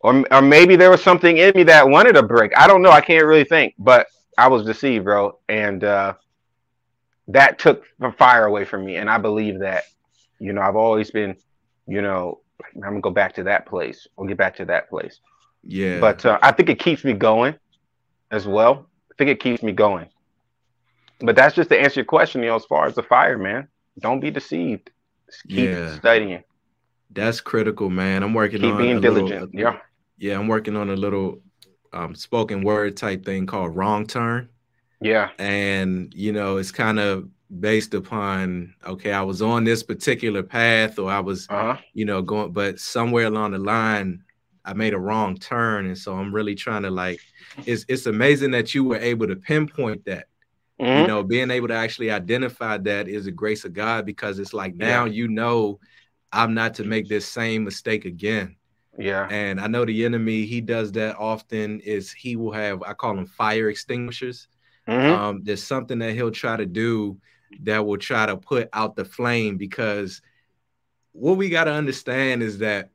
[0.00, 2.52] or or maybe there was something in me that wanted a break.
[2.56, 2.90] I don't know.
[2.90, 6.14] I can't really think, but I was deceived, bro, and uh,
[7.28, 8.96] that took the fire away from me.
[8.96, 9.84] And I believe that,
[10.38, 11.36] you know, I've always been,
[11.86, 12.40] you know,
[12.74, 14.06] I'm gonna go back to that place.
[14.16, 15.20] We'll get back to that place.
[15.66, 16.00] Yeah.
[16.00, 17.54] But uh, I think it keeps me going
[18.30, 18.86] as well.
[19.10, 20.08] I think it keeps me going.
[21.20, 23.68] But that's just to answer your question, you know, as far as the fire, man.
[24.00, 24.90] Don't be deceived.
[25.26, 25.94] Just keep yeah.
[25.96, 26.42] studying.
[27.10, 28.22] That's critical, man.
[28.22, 29.54] I'm working keep on being diligent.
[29.54, 29.78] Little, yeah.
[30.18, 31.40] Yeah, I'm working on a little
[31.92, 34.48] um, spoken word type thing called wrong turn.
[35.00, 35.30] Yeah.
[35.38, 37.28] And you know, it's kind of
[37.60, 41.76] based upon okay, I was on this particular path or I was, uh-huh.
[41.92, 44.23] you know, going, but somewhere along the line,
[44.64, 47.20] I made a wrong turn, and so I'm really trying to like.
[47.66, 50.26] It's it's amazing that you were able to pinpoint that,
[50.80, 51.02] Mm-hmm.
[51.02, 54.52] You know, being able to actually identify that is a grace of God because it's
[54.52, 55.12] like now yeah.
[55.12, 55.78] you know
[56.32, 58.56] I'm not to make this same mistake again.
[58.98, 59.28] Yeah.
[59.30, 63.14] And I know the enemy, he does that often, is he will have, I call
[63.14, 64.48] them fire extinguishers.
[64.88, 65.20] Mm-hmm.
[65.20, 67.18] Um, there's something that he'll try to do
[67.62, 70.22] that will try to put out the flame because
[71.12, 72.90] what we got to understand is that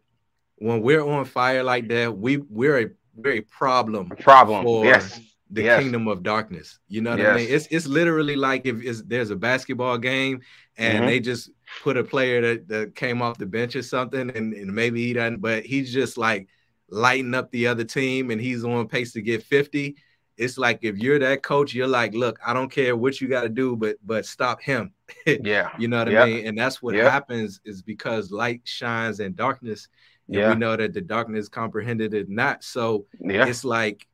[0.60, 4.12] when we're on fire like that, we we're a very problem.
[4.12, 4.64] A problem.
[4.64, 5.20] For yes.
[5.52, 5.82] The yes.
[5.82, 6.78] kingdom of darkness.
[6.90, 7.34] You know what yes.
[7.34, 7.48] I mean?
[7.50, 10.42] It's it's literally like if there's a basketball game
[10.78, 11.08] and mm-hmm.
[11.08, 11.50] they just
[11.82, 15.14] put a player that, that came off the bench or something, and, and maybe he
[15.14, 16.48] doesn't, but he's just like
[16.90, 19.96] lighting up the other team and he's on pace to get 50.
[20.38, 23.42] It's like if you're that coach, you're like, look, I don't care what you got
[23.42, 24.94] to do, but but stop him.
[25.26, 25.72] yeah.
[25.78, 26.24] You know what yep.
[26.24, 26.48] I mean?
[26.48, 27.12] And that's what yep.
[27.12, 29.90] happens is because light shines in darkness.
[30.30, 30.50] Yeah.
[30.50, 32.64] we know that the darkness comprehended it not.
[32.64, 33.48] So yeah.
[33.48, 34.08] it's like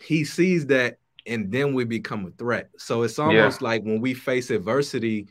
[0.00, 2.70] he sees that and then we become a threat.
[2.76, 3.68] So it's almost yeah.
[3.68, 5.28] like when we face adversity,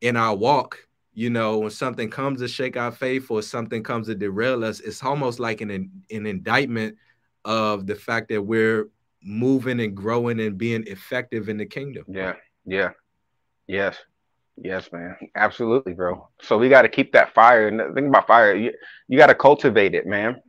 [0.00, 0.78] in our walk,
[1.12, 4.80] you know, when something comes to shake our faith or something comes to derail us,
[4.80, 5.70] it's almost like an
[6.10, 6.96] an indictment
[7.44, 8.88] of the fact that we're
[9.22, 12.04] moving and growing and being effective in the kingdom.
[12.08, 12.34] Yeah,
[12.64, 12.90] yeah,
[13.66, 13.96] yes,
[14.56, 16.28] yes, man, absolutely, bro.
[16.42, 17.68] So we got to keep that fire.
[17.68, 18.72] And think about fire, you,
[19.08, 20.40] you got to cultivate it, man.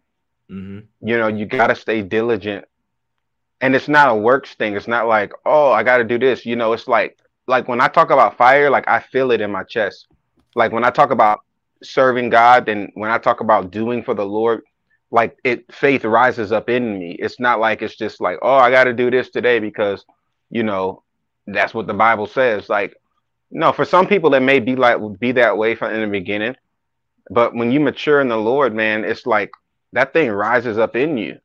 [0.50, 1.08] Mm-hmm.
[1.08, 2.66] You know, you got to stay diligent.
[3.62, 4.76] And it's not a works thing.
[4.76, 6.46] It's not like, oh, I got to do this.
[6.46, 9.52] You know, it's like like when I talk about fire, like I feel it in
[9.52, 10.08] my chest.
[10.56, 11.42] Like when I talk about
[11.84, 14.62] serving God and when I talk about doing for the Lord,
[15.12, 17.12] like it faith rises up in me.
[17.20, 20.06] It's not like it's just like, oh, I got to do this today because,
[20.50, 21.04] you know,
[21.48, 22.70] that's what the Bible says.
[22.70, 22.96] Like,
[23.52, 26.56] no, for some people it may be like be that way from in the beginning,
[27.30, 29.52] but when you mature in the Lord, man, it's like
[29.94, 31.40] that thing rises up in you,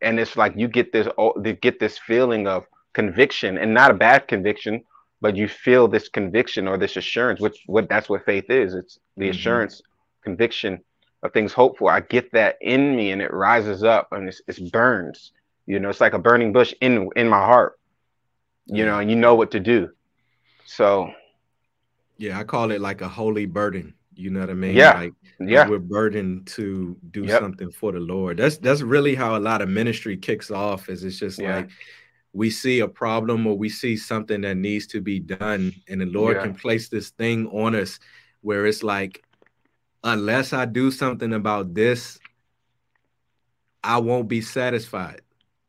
[0.00, 1.08] and it's like you get this
[1.60, 4.82] get this feeling of conviction, and not a bad conviction,
[5.20, 8.74] but you feel this conviction or this assurance, which what that's what faith is.
[8.74, 9.30] It's the mm-hmm.
[9.30, 9.82] assurance,
[10.22, 10.80] conviction
[11.22, 11.90] of things hoped for.
[11.90, 15.32] I get that in me and it rises up and it's, it burns.
[15.66, 17.78] You know, it's like a burning bush in in my heart.
[18.66, 19.90] You know, and you know what to do.
[20.66, 21.12] So
[22.22, 23.94] yeah, I call it like a holy burden.
[24.14, 24.76] You know what I mean?
[24.76, 24.92] Yeah.
[24.92, 25.68] Like, yeah.
[25.68, 27.40] We're burdened to do yep.
[27.40, 28.36] something for the Lord.
[28.36, 30.88] That's that's really how a lot of ministry kicks off.
[30.88, 31.56] Is it's just yeah.
[31.56, 31.70] like
[32.32, 36.06] we see a problem or we see something that needs to be done and the
[36.06, 36.42] lord yeah.
[36.42, 37.98] can place this thing on us
[38.40, 39.22] where it's like
[40.04, 42.18] unless i do something about this
[43.84, 45.20] i won't be satisfied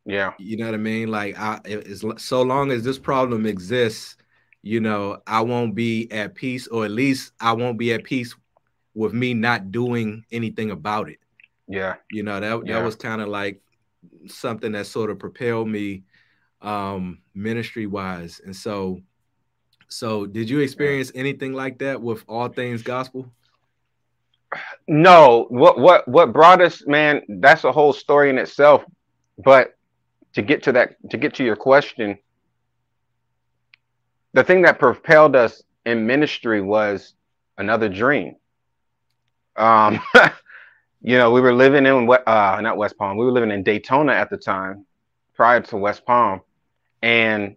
[0.05, 4.17] yeah you know what i mean like i it's so long as this problem exists
[4.63, 8.35] you know i won't be at peace or at least i won't be at peace
[8.95, 11.19] with me not doing anything about it
[11.67, 12.73] yeah you know that, yeah.
[12.79, 13.61] that was kind of like
[14.27, 16.03] something that sort of propelled me
[16.63, 18.41] um, ministry wise.
[18.43, 19.01] And so,
[19.89, 23.31] so did you experience anything like that with all things gospel?
[24.87, 28.83] No, what what what brought us, man, that's a whole story in itself.
[29.43, 29.75] But
[30.33, 32.19] to get to that, to get to your question,
[34.33, 37.13] the thing that propelled us in ministry was
[37.57, 38.35] another dream.
[39.55, 39.99] Um,
[41.01, 43.17] you know, we were living in uh, not West Palm.
[43.17, 44.85] We were living in Daytona at the time,
[45.35, 46.41] prior to West Palm,
[47.01, 47.55] and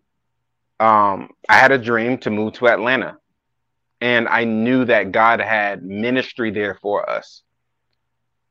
[0.78, 3.16] um, I had a dream to move to Atlanta,
[4.00, 7.42] and I knew that God had ministry there for us.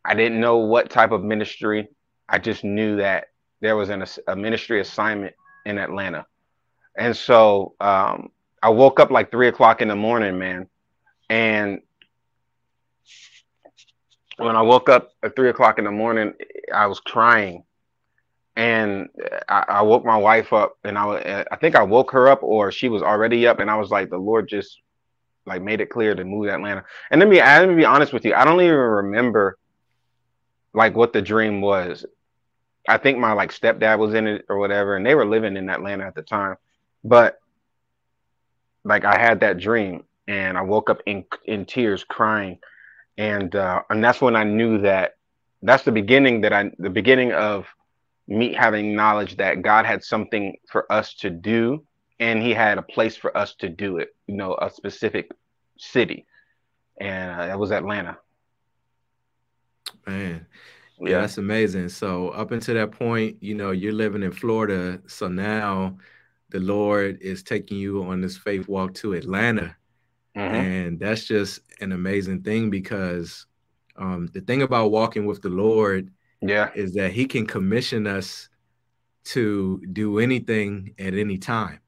[0.03, 1.87] I didn't know what type of ministry.
[2.27, 3.25] I just knew that
[3.61, 5.35] there was an, a ministry assignment
[5.65, 6.25] in Atlanta,
[6.97, 8.29] and so um,
[8.61, 10.67] I woke up like three o'clock in the morning, man,
[11.29, 11.81] and
[14.37, 16.33] when I woke up at three o'clock in the morning,
[16.73, 17.63] I was crying
[18.55, 19.09] and
[19.49, 22.71] I, I, woke my wife up and I, I think I woke her up or
[22.71, 24.79] she was already up and I was like the Lord just
[25.45, 26.83] like made it clear to move to Atlanta.
[27.11, 29.57] And let me let me be honest with you, I don't even remember
[30.73, 32.05] like what the dream was.
[32.87, 35.69] I think my like stepdad was in it or whatever, and they were living in
[35.69, 36.55] Atlanta at the time.
[37.05, 37.39] But
[38.83, 42.57] like I had that dream and I woke up in in tears crying.
[43.17, 45.13] And uh and that's when I knew that
[45.61, 47.67] that's the beginning that I the beginning of
[48.27, 51.85] me having knowledge that God had something for us to do
[52.19, 55.31] and he had a place for us to do it, you know, a specific
[55.77, 56.25] city.
[56.99, 58.17] And uh, that was Atlanta.
[60.07, 60.45] Man,
[60.99, 61.89] yeah, yeah, that's amazing.
[61.89, 65.01] So, up until that point, you know, you're living in Florida.
[65.07, 65.97] So now
[66.49, 69.75] the Lord is taking you on this faith walk to Atlanta.
[70.35, 70.55] Mm-hmm.
[70.55, 73.45] And that's just an amazing thing because
[73.97, 78.49] um, the thing about walking with the Lord yeah is that he can commission us
[79.23, 81.79] to do anything at any time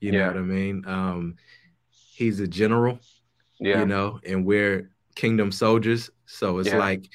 [0.00, 0.18] You yeah.
[0.18, 0.84] know what I mean?
[0.86, 1.36] Um,
[1.88, 2.98] he's a general.
[3.60, 3.78] Yeah.
[3.80, 6.10] You know, and we're kingdom soldiers.
[6.26, 6.78] So it's yeah.
[6.78, 7.08] like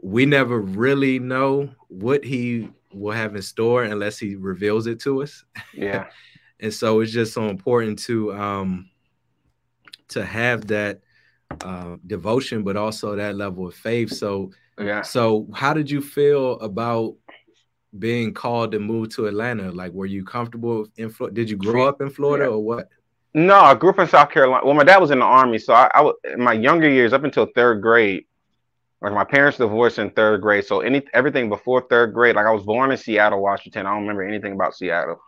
[0.00, 5.22] we never really know what he will have in store unless he reveals it to
[5.22, 5.44] us.
[5.74, 6.06] Yeah.
[6.62, 8.88] and so it's just so important to um
[10.08, 11.00] to have that
[11.60, 14.10] uh, devotion, but also that level of faith.
[14.12, 15.02] So yeah.
[15.02, 17.14] So how did you feel about
[17.98, 19.70] being called to move to Atlanta?
[19.70, 21.34] Like, were you comfortable in Florida?
[21.34, 22.50] Did you grow up in Florida yeah.
[22.50, 22.88] or what?
[23.34, 24.64] No, I grew up in South Carolina.
[24.64, 27.24] Well, my dad was in the army, so I, I in my younger years, up
[27.24, 28.24] until third grade,
[29.00, 30.64] like my parents divorced in third grade.
[30.64, 33.86] So any everything before third grade, like I was born in Seattle, Washington.
[33.86, 35.20] I don't remember anything about Seattle.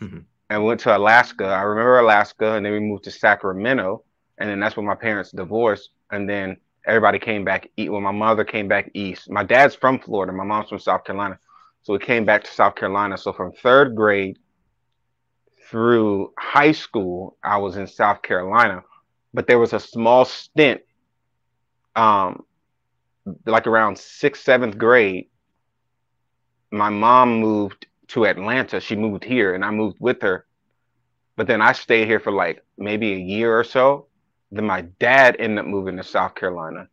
[0.52, 1.46] and went to Alaska.
[1.46, 4.04] I remember Alaska, and then we moved to Sacramento,
[4.36, 5.88] and then that's when my parents divorced.
[6.10, 7.70] And then everybody came back.
[7.78, 11.38] When my mother came back east, my dad's from Florida, my mom's from South Carolina,
[11.82, 13.16] so we came back to South Carolina.
[13.16, 14.38] So from third grade
[15.70, 18.82] through high school, I was in South Carolina,
[19.32, 20.82] but there was a small stint,
[21.96, 22.44] um,
[23.46, 25.28] like around sixth, seventh grade.
[26.70, 28.80] My mom moved to Atlanta.
[28.80, 30.46] She moved here, and I moved with her.
[31.36, 34.06] But then I stayed here for like maybe a year or so.
[34.50, 36.88] Then my dad ended up moving to South Carolina,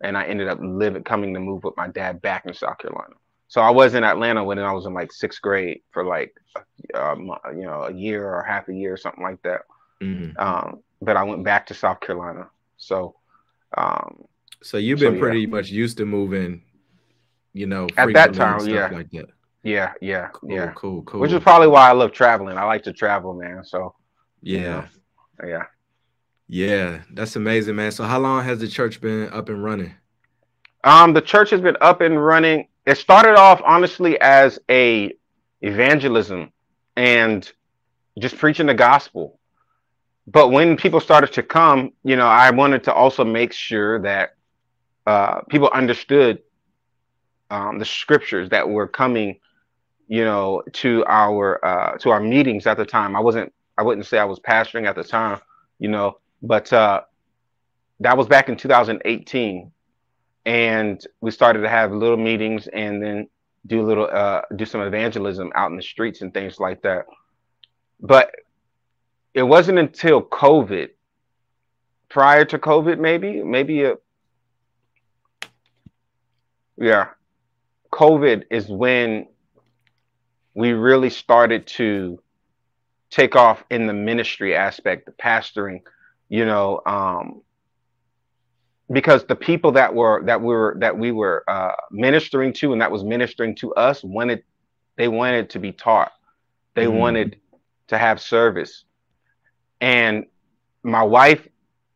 [0.00, 3.14] and I ended up living, coming to move with my dad back in South Carolina.
[3.48, 6.34] So I was in Atlanta when I was in like sixth grade for like,
[6.94, 9.60] um, you know, a year or half a year or something like that.
[10.02, 10.38] Mm-hmm.
[10.38, 12.48] Um, but I went back to South Carolina.
[12.78, 13.14] So,
[13.76, 14.24] um,
[14.62, 15.48] so you've been so, pretty yeah.
[15.48, 16.62] much used to moving,
[17.52, 19.26] you know, at that time, yeah, like that.
[19.64, 20.72] Yeah, yeah, cool, yeah.
[20.74, 21.20] Cool, cool.
[21.20, 22.56] Which is probably why I love traveling.
[22.58, 23.64] I like to travel, man.
[23.64, 23.94] So,
[24.42, 25.62] yeah, you know, yeah,
[26.48, 27.00] yeah.
[27.10, 27.90] That's amazing, man.
[27.90, 29.94] So, how long has the church been up and running?
[30.84, 35.12] Um, the church has been up and running it started off honestly as a
[35.62, 36.52] evangelism
[36.96, 37.50] and
[38.18, 39.38] just preaching the gospel.
[40.26, 44.34] But when people started to come, you know, I wanted to also make sure that
[45.06, 46.40] uh, people understood
[47.50, 49.38] um, the scriptures that were coming,
[50.08, 53.16] you know, to our uh, to our meetings at the time.
[53.16, 55.40] I wasn't, I wouldn't say I was pastoring at the time,
[55.78, 57.02] you know, but uh,
[58.00, 59.70] that was back in 2018
[60.46, 63.28] and we started to have little meetings and then
[63.66, 67.06] do a little uh, do some evangelism out in the streets and things like that
[68.00, 68.34] but
[69.32, 70.90] it wasn't until covid
[72.08, 73.94] prior to covid maybe maybe a
[76.76, 77.08] yeah
[77.90, 79.26] covid is when
[80.54, 82.20] we really started to
[83.10, 85.80] take off in the ministry aspect the pastoring
[86.28, 87.42] you know um
[88.92, 92.80] because the people that were that we were that we were uh, ministering to and
[92.80, 94.42] that was ministering to us wanted
[94.96, 96.12] they wanted to be taught
[96.74, 96.98] they mm-hmm.
[96.98, 97.36] wanted
[97.86, 98.84] to have service
[99.80, 100.24] and
[100.82, 101.46] my wife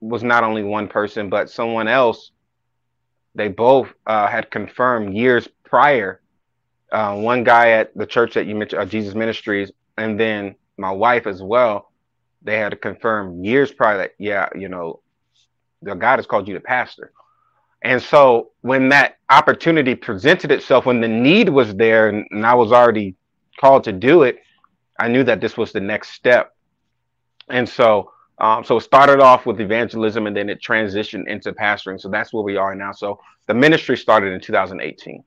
[0.00, 2.30] was not only one person but someone else
[3.34, 6.20] they both uh, had confirmed years prior
[6.92, 10.90] uh, one guy at the church that you mentioned uh, jesus ministries and then my
[10.90, 11.92] wife as well
[12.42, 15.00] they had to confirm years prior that yeah you know
[15.82, 17.12] the God has called you to pastor.
[17.82, 22.54] And so when that opportunity presented itself, when the need was there and, and I
[22.54, 23.14] was already
[23.60, 24.38] called to do it,
[24.98, 26.54] I knew that this was the next step.
[27.48, 32.00] And so um, so it started off with evangelism and then it transitioned into pastoring.
[32.00, 32.92] So that's where we are now.
[32.92, 35.24] So the ministry started in 2018.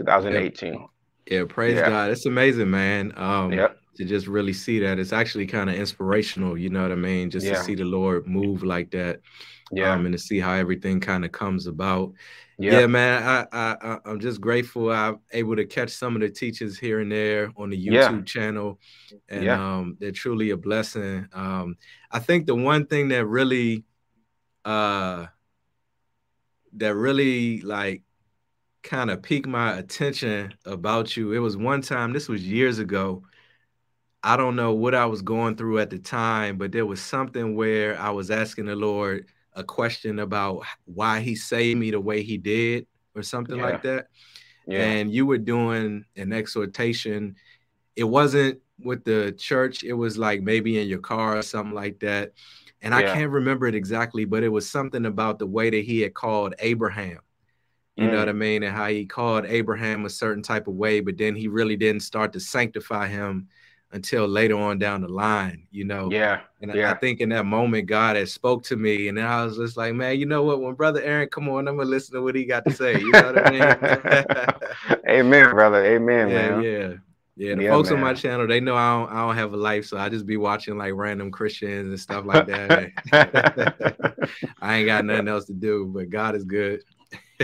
[0.00, 0.72] 2018.
[0.72, 0.78] Yeah,
[1.26, 1.88] yeah praise yeah.
[1.88, 2.10] God.
[2.10, 3.12] It's amazing, man.
[3.16, 6.90] Um, yep to just really see that it's actually kind of inspirational you know what
[6.90, 7.52] i mean just yeah.
[7.52, 9.20] to see the lord move like that
[9.72, 12.10] yeah um, and to see how everything kind of comes about
[12.58, 12.80] yeah.
[12.80, 16.78] yeah man I, I i'm just grateful i'm able to catch some of the teachers
[16.78, 18.22] here and there on the youtube yeah.
[18.22, 18.78] channel
[19.28, 21.76] and um they're truly a blessing um
[22.10, 23.84] i think the one thing that really
[24.64, 25.26] uh
[26.74, 28.02] that really like
[28.82, 33.22] kind of piqued my attention about you it was one time this was years ago
[34.22, 37.56] I don't know what I was going through at the time, but there was something
[37.56, 42.22] where I was asking the Lord a question about why he saved me the way
[42.22, 43.62] he did or something yeah.
[43.62, 44.08] like that.
[44.66, 44.82] Yeah.
[44.82, 47.36] And you were doing an exhortation.
[47.96, 52.00] It wasn't with the church, it was like maybe in your car or something like
[52.00, 52.32] that.
[52.82, 52.98] And yeah.
[52.98, 56.14] I can't remember it exactly, but it was something about the way that he had
[56.14, 57.20] called Abraham.
[58.00, 58.12] You mm.
[58.12, 58.62] know what I mean?
[58.62, 62.00] And how he called Abraham a certain type of way, but then he really didn't
[62.00, 63.48] start to sanctify him
[63.92, 66.08] until later on down the line, you know.
[66.10, 66.40] Yeah.
[66.62, 66.92] And yeah.
[66.92, 69.92] I think in that moment, God had spoke to me, and I was just like,
[69.94, 70.62] man, you know what?
[70.62, 72.98] When Brother Aaron come on, I'm gonna listen to what he got to say.
[72.98, 75.00] You know what I mean?
[75.10, 75.84] Amen, brother.
[75.84, 76.62] Amen, yeah, man.
[76.62, 76.92] Yeah.
[77.36, 77.98] Yeah, the yeah, folks man.
[77.98, 80.26] on my channel, they know I don't, I don't have a life, so I just
[80.26, 84.28] be watching like random Christians and stuff like that.
[84.60, 86.82] I ain't got nothing else to do, but God is good.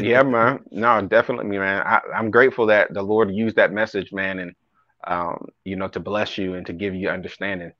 [0.05, 0.61] Yeah, man.
[0.71, 1.83] No, definitely, man.
[1.87, 4.55] I, am grateful that the Lord used that message, man, and
[5.07, 7.73] um, you know, to bless you and to give you understanding.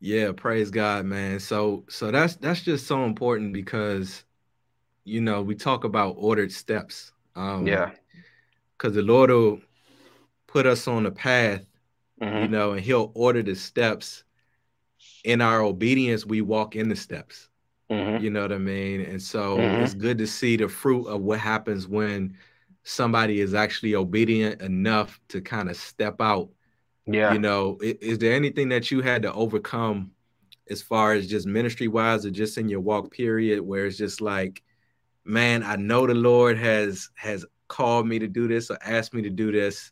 [0.00, 1.40] Yeah, praise God, man.
[1.40, 4.24] So, so that's that's just so important because,
[5.04, 7.12] you know, we talk about ordered steps.
[7.36, 7.90] Um, yeah,
[8.76, 9.60] because the Lord will
[10.46, 11.64] put us on the path,
[12.20, 12.42] mm-hmm.
[12.42, 14.24] you know, and he'll order the steps.
[15.22, 17.49] In our obedience, we walk in the steps.
[17.90, 18.22] Mm-hmm.
[18.22, 19.00] You know what I mean?
[19.00, 19.82] And so mm-hmm.
[19.82, 22.36] it's good to see the fruit of what happens when
[22.84, 26.50] somebody is actually obedient enough to kind of step out.
[27.06, 27.32] Yeah.
[27.32, 30.12] You know, is, is there anything that you had to overcome
[30.68, 34.20] as far as just ministry wise or just in your walk period where it's just
[34.20, 34.62] like,
[35.24, 39.22] man, I know the Lord has has called me to do this or asked me
[39.22, 39.90] to do this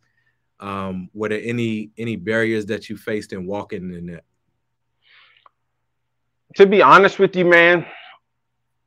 [0.61, 4.25] um, were there any any barriers that you faced in walking in that?
[6.57, 7.87] To be honest with you, man,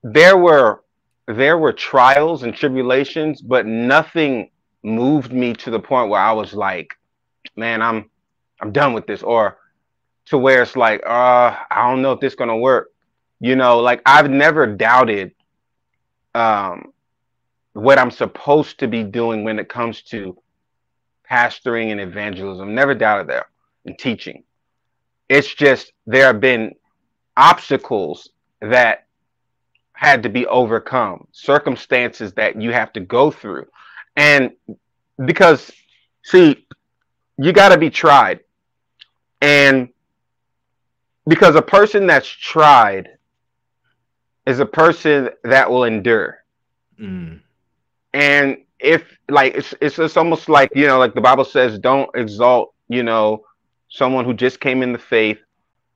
[0.03, 0.84] there were
[1.28, 4.49] there were trials and tribulations, but nothing
[4.84, 6.95] moved me to the point where I was like,
[7.55, 8.09] man, I'm
[8.59, 9.57] I'm done with this, or
[10.26, 12.89] to where it's like, uh, I don't know if this is gonna work.
[13.39, 15.34] You know, like I've never doubted
[16.34, 16.93] um
[17.74, 20.38] what I'm supposed to be doing when it comes to
[21.30, 22.76] pastoring and evangelism.
[22.76, 23.45] Never doubted that
[23.86, 24.43] in teaching.
[25.30, 26.74] It's just there have been
[27.38, 28.30] obstacles
[28.62, 29.08] that
[29.94, 33.68] had to be overcome, circumstances that you have to go through.
[34.16, 34.52] And
[35.26, 35.72] because,
[36.24, 36.66] see,
[37.38, 38.42] you got to be tried.
[39.42, 39.90] And
[41.28, 43.10] because a person that's tried
[44.46, 46.40] is a person that will endure.
[47.00, 47.42] Mm.
[48.14, 52.10] And if like it's it's just almost like you know like the bible says don't
[52.16, 53.46] exalt you know
[53.90, 55.38] someone who just came in the faith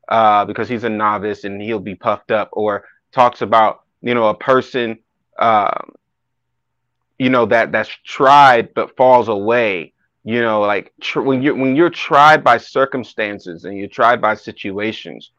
[0.10, 4.28] uh because he's a novice and he'll be puffed up or talks about you know
[4.28, 4.97] a person
[5.39, 5.78] uh,
[7.20, 9.93] you know that that's tried but falls away
[10.24, 14.34] you know like tr- when you when you're tried by circumstances and you're tried by
[14.34, 15.32] situations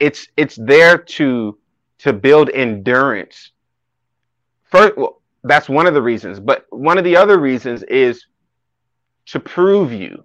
[0.00, 1.58] it's it's there to
[1.98, 3.52] to build endurance
[4.64, 6.40] first well, that's one of the reasons.
[6.40, 8.26] But one of the other reasons is
[9.26, 10.24] to prove you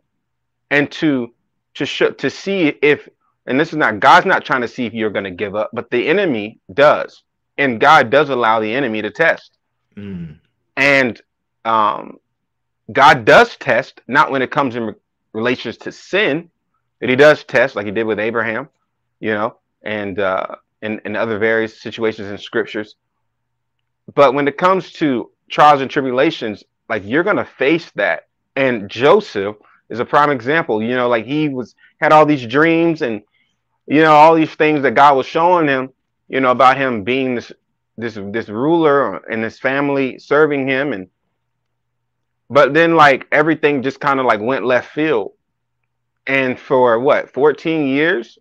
[0.72, 1.34] and to
[1.76, 3.07] to show to see if
[3.48, 5.72] and this is not God's not trying to see if you're going to give up,
[5.74, 7.24] but the enemy does.
[7.58, 9.58] And God does allow the enemy to test.
[9.95, 10.38] Mm.
[10.76, 11.22] And
[11.66, 12.20] um,
[12.91, 14.93] God does test, not when it comes in re-
[15.34, 16.52] relations to sin,
[17.00, 18.70] but he does test like he did with Abraham,
[19.20, 22.95] you know, and uh, in, in other various situations in scriptures.
[24.14, 28.28] But when it comes to trials and tribulations, like you're gonna face that.
[28.56, 29.56] And Joseph
[29.89, 30.82] is a prime example.
[30.82, 33.22] You know, like he was had all these dreams and
[33.88, 35.90] you know all these things that God was showing him.
[36.28, 37.52] You know about him being this
[37.98, 41.08] this this ruler and his family serving him and
[42.50, 45.32] but then like everything just kind of like went left field
[46.28, 48.38] and for what 14 years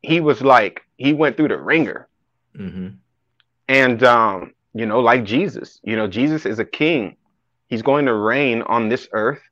[0.00, 2.08] he was like he went through the wringer
[2.56, 2.88] mm-hmm.
[3.68, 7.16] And um, you know, like Jesus, you know, Jesus is a king.
[7.68, 9.42] He's going to reign on this earth.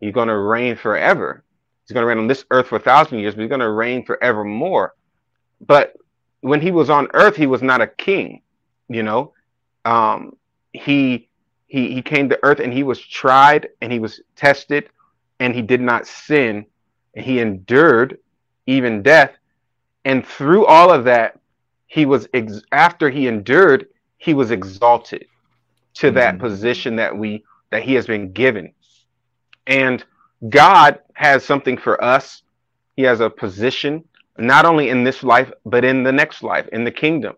[0.00, 1.44] He's going to reign forever.
[1.90, 3.68] He's going to reign on this earth for a thousand years, but he's going to
[3.68, 4.94] reign forevermore.
[5.60, 5.96] But
[6.40, 8.42] when he was on earth, he was not a king,
[8.88, 9.32] you know.
[9.84, 10.36] Um,
[10.72, 11.28] he
[11.66, 14.88] he he came to earth and he was tried and he was tested
[15.40, 16.64] and he did not sin
[17.16, 18.18] and he endured
[18.68, 19.32] even death.
[20.04, 21.40] And through all of that,
[21.88, 23.88] he was ex- after he endured,
[24.18, 25.26] he was exalted
[25.94, 26.14] to mm-hmm.
[26.14, 28.74] that position that we that he has been given.
[29.66, 30.04] And
[30.48, 32.42] God has something for us.
[32.96, 34.04] He has a position
[34.38, 37.34] not only in this life but in the next life in the kingdom.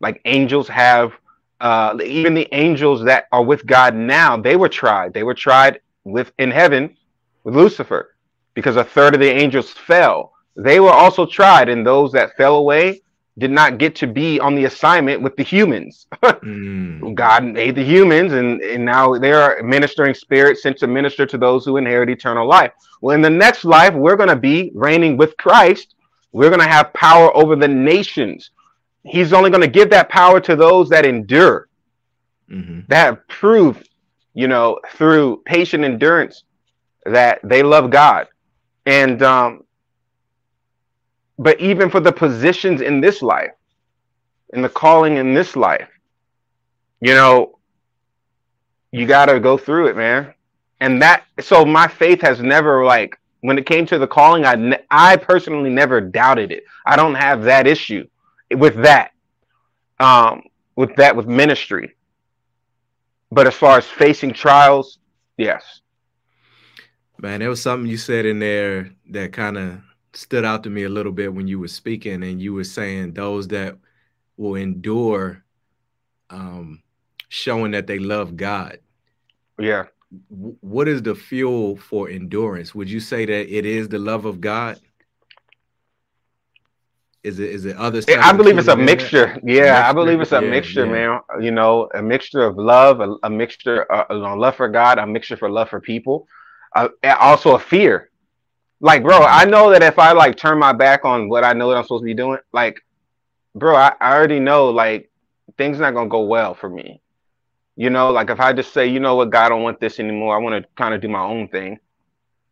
[0.00, 1.12] Like angels have
[1.60, 5.14] uh, even the angels that are with God now, they were tried.
[5.14, 6.96] They were tried with in heaven
[7.44, 8.14] with Lucifer
[8.54, 10.32] because a third of the angels fell.
[10.56, 13.02] They were also tried, and those that fell away,
[13.38, 16.06] did not get to be on the assignment with the humans.
[16.22, 17.14] mm.
[17.14, 21.36] God made the humans, and, and now they are ministering spirits sent to minister to
[21.36, 22.72] those who inherit eternal life.
[23.02, 25.94] Well, in the next life, we're going to be reigning with Christ.
[26.32, 28.50] We're going to have power over the nations.
[29.04, 31.68] He's only going to give that power to those that endure,
[32.50, 32.80] mm-hmm.
[32.88, 33.82] that prove,
[34.32, 36.44] you know, through patient endurance
[37.04, 38.28] that they love God.
[38.86, 39.64] And um,
[41.38, 43.52] but even for the positions in this life,
[44.52, 45.88] in the calling in this life,
[47.00, 47.58] you know,
[48.92, 50.32] you got to go through it, man.
[50.80, 54.54] and that so my faith has never like when it came to the calling, I
[54.56, 56.64] ne- I personally never doubted it.
[56.86, 58.06] I don't have that issue
[58.50, 59.12] with that,
[60.00, 60.42] um,
[60.74, 61.94] with that with ministry.
[63.30, 64.98] But as far as facing trials,
[65.36, 65.80] yes.
[67.20, 69.80] Man, there was something you said in there that kind of
[70.16, 73.12] stood out to me a little bit when you were speaking, and you were saying
[73.12, 73.76] those that
[74.36, 75.44] will endure,
[76.30, 76.82] um,
[77.28, 78.78] showing that they love God.
[79.58, 79.84] Yeah
[80.60, 82.74] what is the fuel for endurance?
[82.74, 84.78] Would you say that it is the love of God?
[87.22, 88.02] Is it is it other?
[88.20, 89.40] I believe it's a mixture.
[89.42, 89.72] Yeah, mixture?
[89.72, 90.92] I believe it's a yeah, mixture, yeah.
[90.92, 91.20] man.
[91.42, 95.36] You know, a mixture of love, a, a mixture, uh, love for God, a mixture
[95.36, 96.28] for love for people,
[96.76, 96.88] uh,
[97.18, 98.10] also a fear.
[98.80, 101.70] Like, bro, I know that if I like turn my back on what I know
[101.70, 102.80] that I'm supposed to be doing, like,
[103.54, 105.10] bro, I, I already know like
[105.56, 107.00] things not gonna go well for me.
[107.76, 109.98] You know, like if I just say, you know what, God, I don't want this
[110.00, 110.34] anymore.
[110.34, 111.78] I want to kind of do my own thing.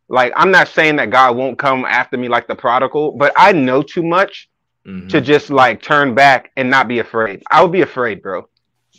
[0.07, 3.51] Like I'm not saying that God won't come after me like the prodigal, but I
[3.51, 4.49] know too much
[4.85, 5.07] mm-hmm.
[5.07, 7.43] to just like turn back and not be afraid.
[7.49, 8.47] I would be afraid, bro.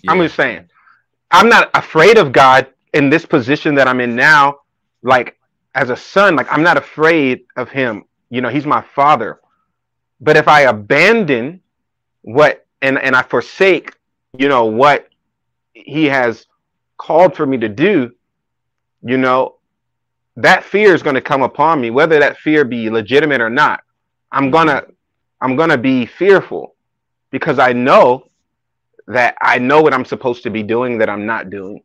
[0.02, 0.12] Yeah.
[0.12, 0.68] I'm just saying.
[1.30, 4.58] I'm not afraid of God in this position that I'm in now.
[5.02, 5.35] Like
[5.76, 8.04] as a son, like I'm not afraid of him.
[8.30, 9.40] You know, he's my father.
[10.20, 11.60] But if I abandon
[12.22, 13.94] what and and I forsake,
[14.36, 15.08] you know, what
[15.74, 16.46] he has
[16.96, 18.10] called for me to do,
[19.02, 19.56] you know,
[20.36, 23.80] that fear is going to come upon me, whether that fear be legitimate or not.
[24.32, 24.82] I'm gonna,
[25.42, 26.74] I'm gonna be fearful
[27.30, 28.30] because I know
[29.08, 31.82] that I know what I'm supposed to be doing that I'm not doing.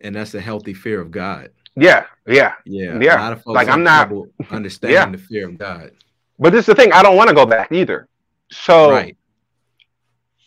[0.00, 1.50] And that's a healthy fear of God.
[1.78, 3.38] Yeah, yeah, yeah, yeah.
[3.46, 4.10] like I'm not
[4.50, 5.10] understanding yeah.
[5.10, 5.92] the fear of God.
[6.38, 6.92] But this is the thing.
[6.92, 8.08] I don't want to go back either.
[8.50, 9.16] So right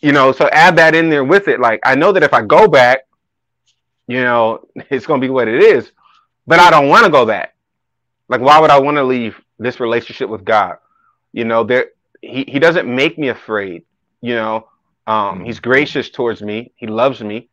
[0.02, 1.60] you know, so add that in there with it.
[1.60, 3.06] Like I know that if I go back,
[4.08, 5.92] you know, it's gonna be what it is,
[6.46, 7.54] but I don't want to go back.
[8.28, 10.78] Like, why would I want to leave this relationship with God?
[11.32, 11.86] You know, there
[12.20, 13.84] he, he doesn't make me afraid.
[14.20, 14.68] You know,
[15.06, 15.44] um, mm-hmm.
[15.44, 16.72] he's gracious towards me.
[16.76, 17.48] He loves me.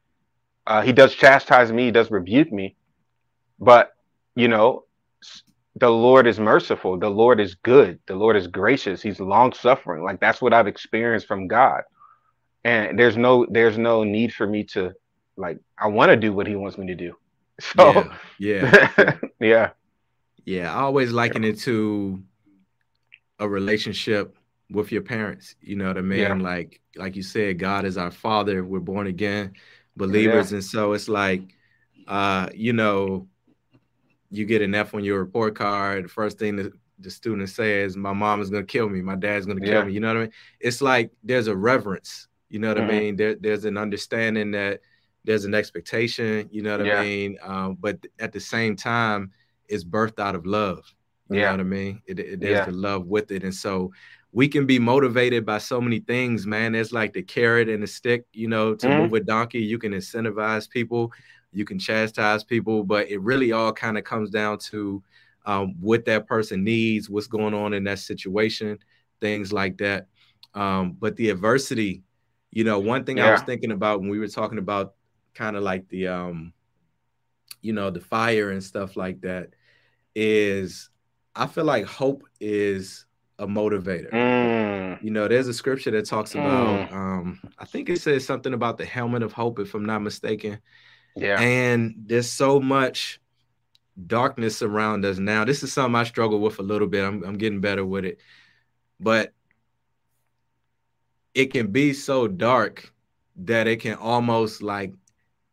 [0.65, 1.85] Uh, he does chastise me.
[1.85, 2.75] He does rebuke me.
[3.59, 3.93] But
[4.35, 4.85] you know,
[5.75, 6.97] the Lord is merciful.
[6.97, 7.99] The Lord is good.
[8.07, 9.01] The Lord is gracious.
[9.01, 10.03] He's long suffering.
[10.03, 11.83] Like that's what I've experienced from God
[12.63, 14.93] and there's no there's no need for me to
[15.37, 17.15] like I want to do what he wants me to do.
[17.61, 19.69] So yeah, yeah, yeah.
[20.45, 20.73] yeah.
[20.73, 22.23] I always liken it to
[23.37, 24.37] a relationship
[24.71, 25.55] with your parents.
[25.59, 26.19] You know what I mean?
[26.19, 26.35] Yeah.
[26.35, 28.63] Like like you said, God is our Father.
[28.63, 29.55] We're born again
[29.97, 30.57] believers, yeah.
[30.57, 31.41] and so it's like,
[32.07, 33.27] uh, you know,
[34.31, 36.05] you get an F on your report card.
[36.05, 39.01] The first thing that the student says, "My mom is gonna kill me.
[39.01, 39.83] My dad's gonna kill yeah.
[39.83, 40.31] me." You know what I mean?
[40.59, 42.91] It's like there's a reverence you know what mm-hmm.
[42.91, 43.15] I mean?
[43.15, 44.81] There, there's an understanding that
[45.23, 46.49] there's an expectation.
[46.51, 46.99] You know what yeah.
[46.99, 47.37] I mean?
[47.43, 49.31] Um, but at the same time,
[49.67, 50.83] it's birthed out of love.
[51.29, 51.45] You yeah.
[51.45, 52.01] know what I mean?
[52.07, 52.65] It, it, there's yeah.
[52.65, 53.91] the love with it, and so
[54.31, 56.71] we can be motivated by so many things, man.
[56.71, 58.25] There's like the carrot and the stick.
[58.33, 59.01] You know, to mm-hmm.
[59.03, 61.11] move a donkey, you can incentivize people,
[61.51, 65.03] you can chastise people, but it really all kind of comes down to
[65.45, 68.77] um, what that person needs, what's going on in that situation,
[69.19, 70.07] things like that.
[70.53, 72.03] Um, but the adversity
[72.51, 73.27] you know, one thing yeah.
[73.27, 74.93] I was thinking about when we were talking about
[75.33, 76.53] kind of like the um,
[77.61, 79.49] you know, the fire and stuff like that
[80.15, 80.89] is
[81.35, 83.05] I feel like hope is
[83.37, 84.11] a motivator.
[84.11, 85.03] Mm.
[85.03, 86.93] You know, there's a scripture that talks about mm.
[86.93, 90.59] um, I think it says something about the helmet of hope, if I'm not mistaken.
[91.19, 91.39] Yeah.
[91.39, 93.19] And there's so much
[94.07, 95.45] darkness around us now.
[95.45, 97.03] This is something I struggle with a little bit.
[97.03, 98.19] I'm, I'm getting better with it.
[98.99, 99.33] But
[101.33, 102.93] it can be so dark
[103.37, 104.93] that it can almost like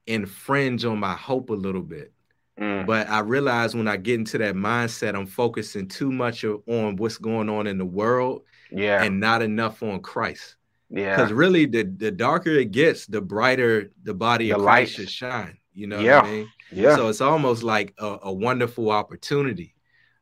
[0.06, 2.12] infringe on my hope a little bit.
[2.58, 2.86] Mm.
[2.86, 7.18] But I realize when I get into that mindset, I'm focusing too much on what's
[7.18, 10.55] going on in the world, yeah, and not enough on Christ.
[10.88, 14.94] Yeah, because really, the the darker it gets, the brighter the body the of Christ
[14.94, 15.58] should shine.
[15.72, 16.20] You know yeah.
[16.20, 16.48] I mean?
[16.72, 16.96] Yeah.
[16.96, 19.76] So it's almost like a, a wonderful opportunity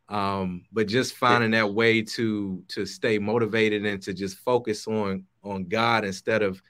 [0.09, 5.25] um, but just finding that way to to stay motivated and to just focus on
[5.43, 6.61] on God instead of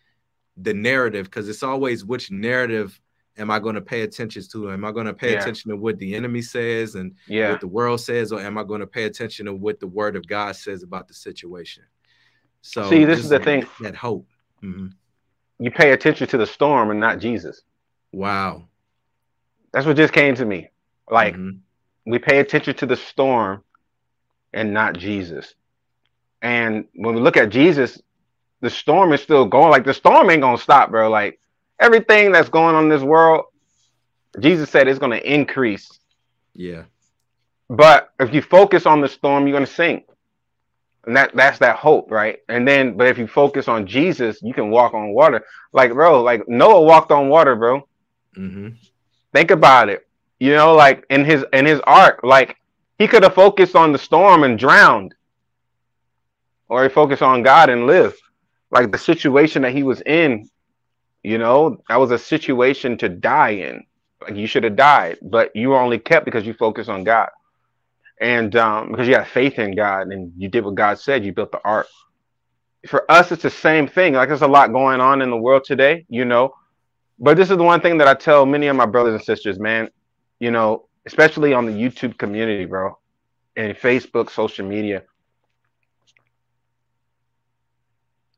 [0.56, 3.00] the narrative because it's always which narrative
[3.36, 4.70] am I going to pay attention to?
[4.70, 5.40] Am I going to pay yeah.
[5.40, 7.50] attention to what the enemy says and yeah.
[7.50, 10.14] what the world says, or am I going to pay attention to what the word
[10.14, 11.82] of God says about the situation?
[12.66, 14.26] So see, this is the thing that hope.
[14.62, 14.86] Mm-hmm.
[15.58, 17.62] You pay attention to the storm and not Jesus.
[18.12, 18.64] Wow,
[19.72, 20.70] that's what just came to me.
[21.10, 21.58] Like mm-hmm
[22.06, 23.62] we pay attention to the storm
[24.52, 25.54] and not Jesus.
[26.42, 28.00] And when we look at Jesus,
[28.60, 29.70] the storm is still going.
[29.70, 31.08] Like the storm ain't gonna stop, bro.
[31.08, 31.40] Like
[31.80, 33.46] everything that's going on in this world,
[34.40, 35.88] Jesus said it's going to increase.
[36.54, 36.82] Yeah.
[37.68, 40.04] But if you focus on the storm, you're going to sink.
[41.06, 42.38] And that that's that hope, right?
[42.48, 45.44] And then, but if you focus on Jesus, you can walk on water.
[45.72, 47.86] Like, bro, like Noah walked on water, bro.
[48.36, 48.68] Mm-hmm.
[49.32, 50.06] Think about it.
[50.40, 52.56] You know, like in his in his ark, like
[52.98, 55.14] he could have focused on the storm and drowned,
[56.68, 58.20] or he focused on God and lived.
[58.70, 60.48] Like the situation that he was in,
[61.22, 63.84] you know, that was a situation to die in.
[64.20, 67.28] Like you should have died, but you were only kept because you focused on God
[68.20, 71.32] and um, because you had faith in God and you did what God said, you
[71.32, 71.86] built the ark.
[72.86, 74.14] For us, it's the same thing.
[74.14, 76.54] Like there's a lot going on in the world today, you know.
[77.18, 79.58] But this is the one thing that I tell many of my brothers and sisters,
[79.58, 79.88] man.
[80.38, 82.98] You know, especially on the YouTube community, bro,
[83.56, 85.02] and Facebook, social media.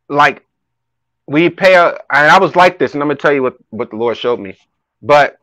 [0.09, 0.45] Like
[1.27, 3.91] we pay a, and I was like this, and I'm gonna tell you what what
[3.91, 4.57] the Lord showed me.
[5.03, 5.39] But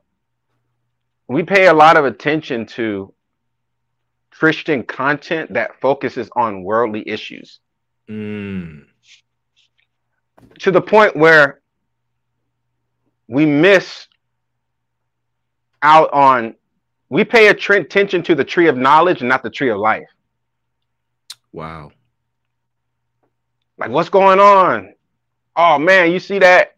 [1.28, 3.14] we pay a lot of attention to
[4.38, 7.60] Christian content that focuses on worldly issues.
[8.10, 8.86] Mm.
[10.60, 11.62] To the point where
[13.28, 14.08] we miss
[15.82, 16.56] out on,
[17.10, 20.10] we pay attention to the tree of knowledge and not the tree of life.
[21.52, 21.92] Wow.
[23.78, 24.94] Like, what's going on?
[25.56, 26.76] Oh man, you see that?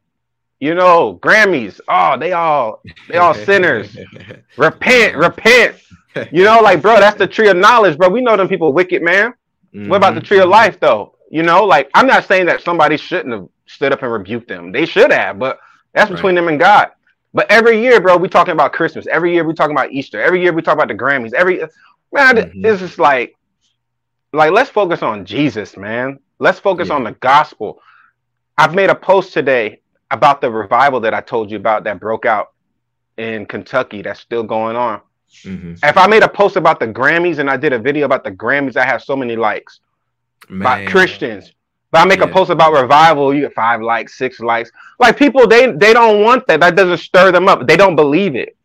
[0.60, 1.80] You know, Grammys.
[1.88, 3.98] Oh, they all they all sinners.
[4.58, 5.78] repent, repent
[6.32, 8.10] you know, like, bro, that's the tree of knowledge, bro.
[8.10, 9.34] We know them people wicked, man.
[9.74, 9.90] Mm-hmm.
[9.90, 11.16] What about the tree of life, though?
[11.30, 14.72] You know, like, I'm not saying that somebody shouldn't have stood up and rebuked them.
[14.72, 15.60] They should have, but
[15.94, 16.42] that's between right.
[16.42, 16.92] them and God.
[17.34, 19.08] But every year, bro, we talking about Christmas.
[19.08, 20.22] Every year we talking about Easter.
[20.22, 21.34] Every year we talk about the Grammys.
[21.34, 21.60] Every
[22.14, 22.66] man, mm-hmm.
[22.66, 23.36] it's just like,
[24.32, 26.20] like let's focus on Jesus, man.
[26.40, 26.96] Let's focus yeah.
[26.96, 27.82] on the gospel.
[28.58, 32.26] I've made a post today about the revival that I told you about that broke
[32.26, 32.54] out
[33.18, 34.02] in Kentucky.
[34.02, 35.02] That's still going on.
[35.44, 35.74] Mm-hmm.
[35.84, 38.32] If I made a post about the Grammys and I did a video about the
[38.32, 39.80] Grammys, I have so many likes.
[40.50, 40.64] Man.
[40.64, 41.46] By Christians.
[41.48, 42.26] If I make yeah.
[42.26, 44.72] a post about revival, you get five likes, six likes.
[45.00, 46.60] Like people, they they don't want that.
[46.60, 47.68] That doesn't stir them up.
[47.68, 48.56] They don't believe it.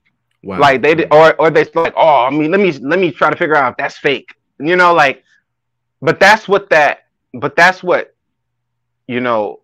[0.43, 0.59] Wow.
[0.59, 3.37] Like they or or they like, oh, I mean, let me let me try to
[3.37, 4.35] figure out if that's fake.
[4.59, 5.23] You know, like,
[6.01, 7.07] but that's what that.
[7.33, 8.15] But that's what,
[9.07, 9.61] you know,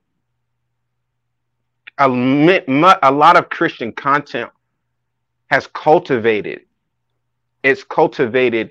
[1.99, 2.09] a,
[3.03, 4.51] a lot of Christian content
[5.49, 6.66] has cultivated
[7.67, 8.71] it's cultivated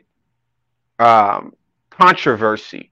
[0.99, 1.53] um,
[1.89, 2.91] controversy.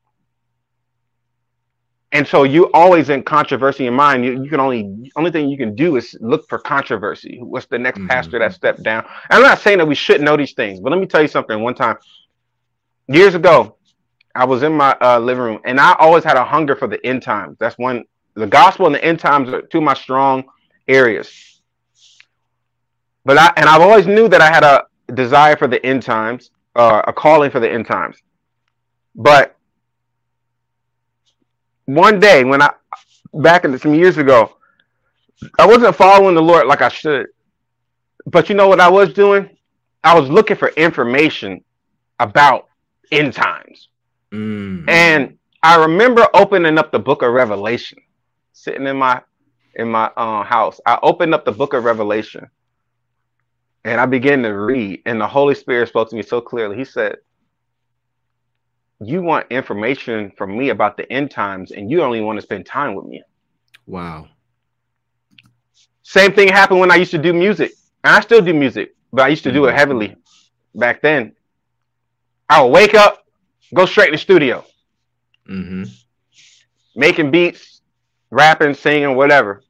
[2.12, 4.24] And so you always in controversy in mind.
[4.24, 7.39] You, you can only only thing you can do is look for controversy.
[7.41, 8.08] What's the next mm-hmm.
[8.08, 9.04] pastor that stepped down?
[9.32, 11.60] I'm not saying that we shouldn't know these things, but let me tell you something.
[11.60, 11.97] One time,
[13.08, 13.78] years ago,
[14.36, 17.04] I was in my uh, living room, and I always had a hunger for the
[17.04, 17.58] end times.
[17.60, 18.04] That's one.
[18.36, 20.43] The gospel and the end times are two of my strong
[20.88, 21.62] areas.
[23.26, 26.51] But I and I've always knew that I had a desire for the end times,
[26.76, 28.18] uh, a calling for the end times.
[29.16, 29.55] But
[31.86, 32.72] one day, when I
[33.34, 34.57] back in some years ago,
[35.59, 37.28] I wasn't following the Lord like I should.
[38.26, 39.49] But you know what I was doing?
[40.03, 41.64] I was looking for information
[42.20, 42.68] about
[43.11, 43.89] end times.
[44.32, 44.89] Mm.
[44.89, 47.99] And I remember opening up the book of Revelation,
[48.53, 49.22] sitting in my
[49.76, 50.80] in my uh, house.
[50.86, 52.49] I opened up the book of Revelation
[53.86, 56.77] and I began to read, and the Holy Spirit spoke to me so clearly.
[56.77, 57.17] He said,
[59.01, 62.65] You want information from me about the end times, and you only want to spend
[62.65, 63.21] time with me.
[63.86, 64.27] Wow.
[66.03, 67.71] Same thing happened when I used to do music.
[68.03, 69.77] And I still do music, but I used to do it mm-hmm.
[69.77, 70.15] heavily
[70.75, 71.36] back then.
[72.49, 73.25] I would wake up,
[73.73, 74.65] go straight to the studio,
[75.49, 75.84] mm-hmm.
[76.95, 77.81] making beats,
[78.29, 79.63] rapping, singing, whatever.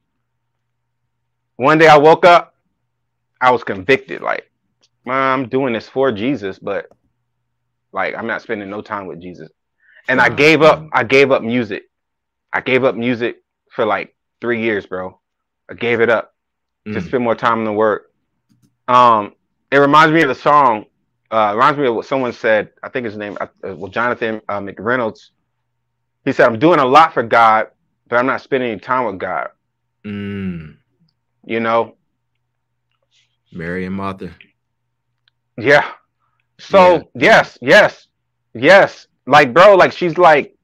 [1.56, 2.53] One day I woke up,
[3.44, 4.22] I was convicted.
[4.22, 4.50] Like,
[5.06, 6.86] I'm doing this for Jesus, but
[7.92, 9.50] like I'm not spending no time with Jesus.
[10.08, 10.86] And I gave up.
[10.92, 11.84] I gave up music.
[12.52, 13.36] I gave up music
[13.70, 15.20] for like three years, bro.
[15.70, 16.34] I gave it up
[16.86, 16.94] mm.
[16.94, 18.02] to spend more time in the Word.
[18.88, 19.34] Um,
[19.70, 20.86] it reminds me of the song.
[21.30, 22.70] Uh, reminds me of what someone said.
[22.82, 25.30] I think his name, uh, well, Jonathan uh, McReynolds.
[26.24, 27.68] He said, "I'm doing a lot for God,
[28.08, 29.48] but I'm not spending any time with God."
[30.04, 30.76] Mm.
[31.46, 31.96] You know,
[33.54, 34.30] Mary and Martha.
[35.56, 35.90] Yeah.
[36.58, 37.02] So yeah.
[37.14, 38.08] yes, yes,
[38.54, 39.06] yes.
[39.26, 40.54] Like, bro, like she's like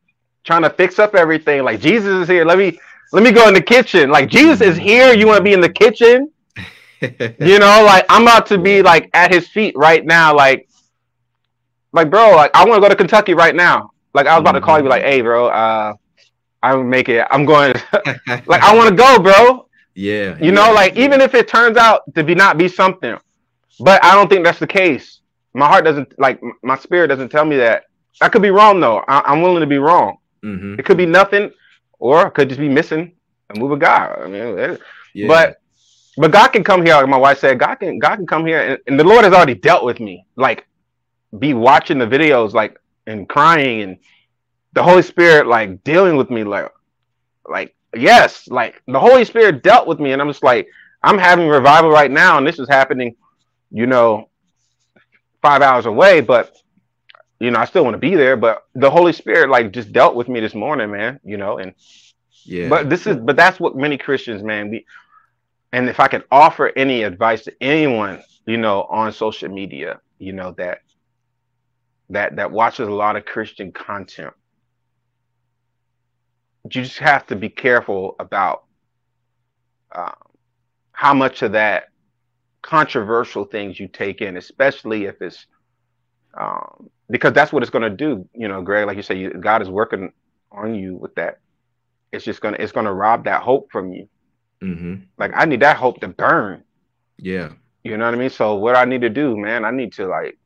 [0.45, 1.63] trying to fix up everything.
[1.65, 2.45] Like Jesus is here.
[2.45, 2.79] Let me
[3.13, 4.11] let me go in the kitchen.
[4.11, 5.15] Like Jesus is here.
[5.15, 6.31] You want to be in the kitchen?
[7.01, 10.35] you know, like I'm about to be like at his feet right now.
[10.35, 10.69] Like,
[11.93, 13.91] like, bro, like I want to go to Kentucky right now.
[14.15, 14.63] Like I was about mm-hmm.
[14.63, 15.95] to call you, like, hey, bro, uh,
[16.63, 17.27] I'm making it.
[17.31, 17.75] I'm going.
[18.47, 19.67] like I want to go, bro.
[20.01, 20.39] Yeah.
[20.39, 23.19] You yeah, know, like even if it turns out to be not be something,
[23.81, 25.21] but I don't think that's the case.
[25.53, 27.85] My heart doesn't like my spirit doesn't tell me that.
[28.23, 28.99] I could be wrong though.
[29.09, 30.17] I, am willing to be wrong.
[30.43, 30.79] Mm-hmm.
[30.79, 31.51] It could be nothing,
[31.99, 33.13] or it could just be missing
[33.51, 34.19] a move of God.
[34.23, 34.79] I mean,
[35.13, 35.29] yeah.
[35.29, 35.61] but
[36.17, 36.95] but God can come here.
[36.95, 39.35] Like my wife said, God can God can come here, and, and the Lord has
[39.35, 40.25] already dealt with me.
[40.35, 40.67] Like,
[41.39, 43.99] be watching the videos, like and crying, and
[44.73, 46.71] the Holy Spirit like dealing with me, like
[47.47, 50.69] like yes, like the Holy Spirit dealt with me, and I'm just like
[51.03, 53.17] I'm having revival right now, and this is happening,
[53.71, 54.29] you know,
[55.43, 56.57] five hours away, but
[57.39, 60.15] you know, I still want to be there, but the Holy Spirit like just dealt
[60.15, 61.75] with me this morning, man, you know, and
[62.45, 62.69] yeah.
[62.69, 64.87] But this is but that's what many Christians, man, we
[65.73, 70.33] and if I could offer any advice to anyone, you know, on social media, you
[70.33, 70.81] know, that
[72.11, 74.35] that that watches a lot of Christian content,
[76.65, 78.65] you just have to be careful about
[79.93, 80.15] um,
[80.93, 81.85] how much of that
[82.63, 85.47] controversial things you take in, especially if it's
[86.39, 88.29] um, because that's what it's going to do.
[88.35, 90.13] You know, Greg, like you say, you, God is working
[90.53, 91.39] on you with that.
[92.13, 94.09] It's just gonna it's gonna rob that hope from you.
[94.63, 94.95] Mm-hmm.
[95.17, 96.65] Like I need that hope to burn.
[97.19, 97.51] Yeah.
[97.85, 98.31] You know what I mean?
[98.31, 100.37] So what I need to do, man, I need to like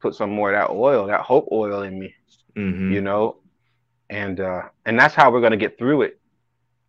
[0.00, 2.14] put some more of that oil, that hope oil in me.
[2.56, 2.92] Mm-hmm.
[2.92, 3.36] You know,
[4.10, 6.18] and uh and that's how we're gonna get through it.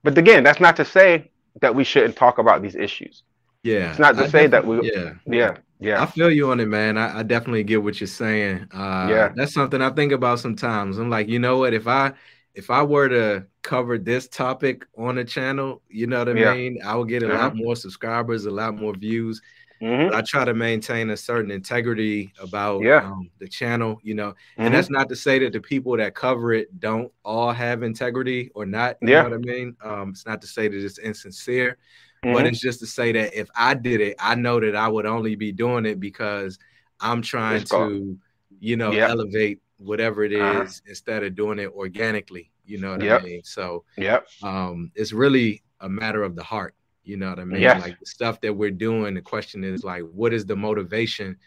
[0.03, 3.23] But again, that's not to say that we shouldn't talk about these issues.
[3.63, 3.89] Yeah.
[3.89, 5.13] It's not to I say that we yeah.
[5.25, 5.57] Yeah.
[5.79, 6.01] Yeah.
[6.01, 6.97] I feel you on it, man.
[6.97, 8.67] I, I definitely get what you're saying.
[8.73, 9.29] Uh yeah.
[9.35, 10.97] that's something I think about sometimes.
[10.97, 12.13] I'm like, you know what, if I
[12.55, 16.53] if I were to cover this topic on the channel, you know what I yeah.
[16.53, 16.79] mean?
[16.83, 17.37] I would get a yeah.
[17.37, 19.41] lot more subscribers, a lot more views.
[19.81, 20.13] Mm-hmm.
[20.13, 23.05] I try to maintain a certain integrity about yeah.
[23.05, 24.63] um, the channel, you know, mm-hmm.
[24.63, 28.51] and that's not to say that the people that cover it don't all have integrity
[28.55, 28.97] or not.
[29.01, 29.21] You yeah.
[29.23, 29.75] know what I mean?
[29.81, 31.77] Um, it's not to say that it's insincere,
[32.23, 32.33] mm-hmm.
[32.33, 35.05] but it's just to say that if I did it, I know that I would
[35.05, 36.59] only be doing it because
[36.99, 38.17] I'm trying to,
[38.59, 39.11] you know, yep.
[39.11, 40.59] elevate whatever it is uh-huh.
[40.59, 40.71] uh-huh.
[40.87, 42.51] instead of doing it organically.
[42.65, 43.21] You know what yep.
[43.21, 43.43] I mean?
[43.43, 44.27] So, yep.
[44.43, 46.75] Um, it's really a matter of the heart.
[47.09, 47.59] You know what I mean?
[47.59, 47.81] Yes.
[47.81, 51.37] Like the stuff that we're doing, the question is like, what is the motivation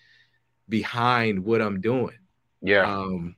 [0.68, 2.18] behind what I'm doing?
[2.60, 2.82] Yeah.
[2.82, 3.36] Um,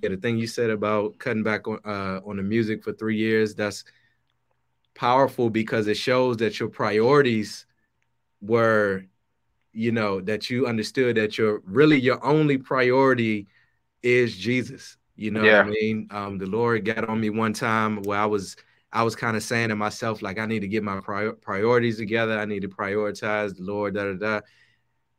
[0.00, 3.16] yeah, the thing you said about cutting back on uh, on the music for three
[3.16, 3.82] years, that's
[4.94, 7.66] powerful because it shows that your priorities
[8.40, 9.04] were,
[9.72, 13.48] you know, that you understood that your really your only priority
[14.04, 14.96] is Jesus.
[15.16, 15.58] You know yeah.
[15.58, 16.06] what I mean?
[16.12, 18.56] Um, the Lord got on me one time where I was
[18.94, 21.98] I was kind of saying to myself, like, I need to get my prior- priorities
[21.98, 22.38] together.
[22.38, 24.40] I need to prioritize the Lord, da da da.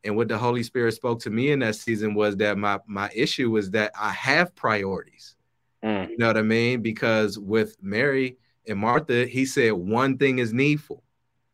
[0.06, 3.10] And what the Holy Spirit spoke to me in that season was that my my
[3.14, 5.36] issue was that I have priorities.
[5.84, 6.10] Mm.
[6.10, 6.82] You know what I mean?
[6.82, 11.04] Because with Mary and Martha, he said one thing is needful.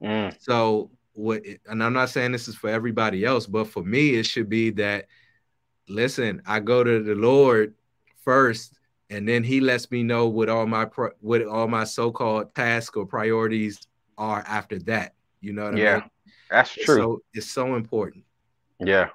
[0.03, 0.35] Mm.
[0.39, 4.25] So what and I'm not saying this is for everybody else, but for me, it
[4.25, 5.07] should be that
[5.87, 7.73] listen, I go to the Lord
[8.23, 8.80] first
[9.11, 12.95] and then he lets me know what all my pro- what all my so-called tasks
[12.95, 13.79] or priorities
[14.17, 15.13] are after that.
[15.41, 16.09] You know what yeah, I mean?
[16.49, 16.95] That's true.
[16.95, 18.23] So it's so important.
[18.79, 19.09] Yeah,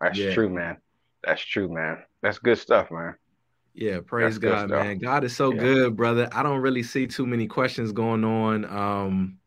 [0.00, 0.34] that's yeah.
[0.34, 0.76] true, man.
[1.24, 1.98] That's true, man.
[2.22, 3.14] That's good stuff, man.
[3.74, 4.98] Yeah, praise that's God, man.
[4.98, 5.60] God is so yeah.
[5.60, 6.28] good, brother.
[6.32, 9.38] I don't really see too many questions going on um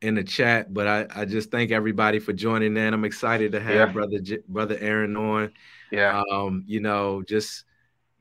[0.00, 2.94] in the chat, but I, I just thank everybody for joining in.
[2.94, 3.86] I'm excited to have yeah.
[3.86, 5.52] brother brother Aaron on.
[5.90, 6.22] Yeah.
[6.30, 7.64] Um, you know, just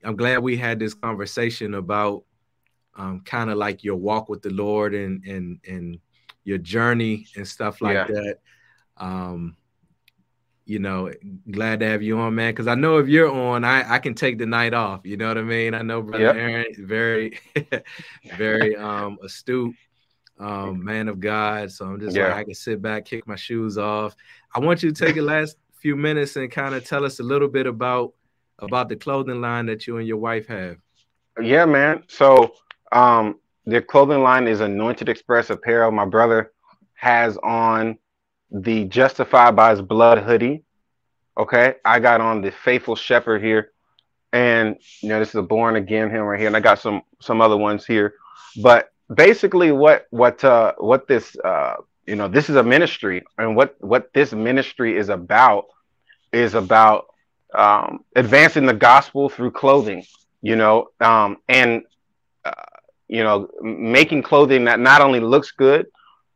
[0.03, 2.23] I'm glad we had this conversation about
[2.95, 5.99] um, kind of like your walk with the Lord and and and
[6.43, 8.07] your journey and stuff like yeah.
[8.07, 8.37] that.
[8.97, 9.55] Um,
[10.65, 11.11] you know,
[11.49, 12.51] glad to have you on, man.
[12.51, 15.01] Because I know if you're on, I I can take the night off.
[15.03, 15.73] You know what I mean?
[15.73, 16.35] I know brother yep.
[16.35, 17.39] Aaron very
[18.37, 19.75] very um astute
[20.37, 21.71] um man of God.
[21.71, 22.27] So I'm just yeah.
[22.27, 24.15] like I can sit back, kick my shoes off.
[24.53, 27.23] I want you to take the last few minutes and kind of tell us a
[27.23, 28.13] little bit about
[28.61, 30.77] about the clothing line that you and your wife have.
[31.41, 32.03] Yeah, man.
[32.07, 32.53] So
[32.91, 35.91] um, the clothing line is Anointed Express Apparel.
[35.91, 36.51] My brother
[36.95, 37.97] has on
[38.51, 40.63] the Justified by His Blood hoodie.
[41.37, 43.71] Okay, I got on the Faithful Shepherd here,
[44.33, 47.01] and you know this is a Born Again him right here, and I got some
[47.21, 48.15] some other ones here.
[48.61, 53.55] But basically, what what uh, what this uh, you know this is a ministry, and
[53.55, 55.67] what what this ministry is about
[56.33, 57.05] is about
[57.53, 60.03] um, advancing the gospel through clothing,
[60.41, 61.83] you know, um, and
[62.45, 62.51] uh,
[63.07, 65.87] you know, making clothing that not only looks good,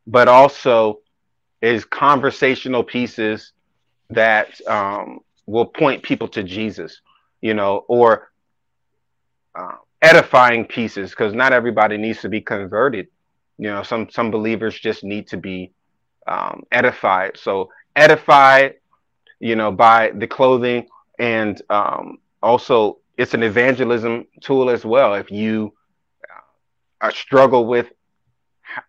[0.06, 1.00] but also
[1.62, 3.52] is conversational pieces
[4.10, 7.00] that um, will point people to Jesus,
[7.40, 8.30] you know, or
[9.54, 13.06] uh, edifying pieces because not everybody needs to be converted.
[13.56, 15.72] You know, some some believers just need to be
[16.26, 17.36] um, edified.
[17.36, 18.70] So edify,
[19.38, 20.86] you know, by the clothing,
[21.18, 25.14] and um, also it's an evangelism tool as well.
[25.14, 25.72] If you
[27.00, 27.86] uh, struggle with,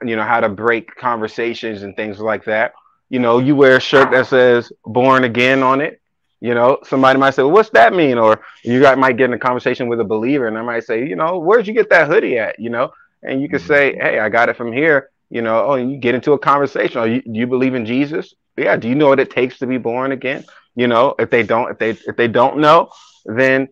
[0.03, 2.73] you know, how to break conversations and things like that,
[3.09, 6.01] you know, you wear a shirt that says "Born Again" on it.
[6.41, 9.33] You know, somebody might say, well, "What's that mean?" Or you guys might get in
[9.33, 12.07] a conversation with a believer, and I might say, "You know, where'd you get that
[12.07, 13.67] hoodie at?" You know, and you can mm-hmm.
[13.67, 16.97] say, "Hey, I got it from here." You know, oh, you get into a conversation.
[16.97, 18.33] Oh, you, do you believe in Jesus?
[18.57, 18.75] Yeah.
[18.77, 20.45] Do you know what it takes to be born again?
[20.75, 22.89] You know, if they don't, if they if they don't know,
[23.25, 23.69] then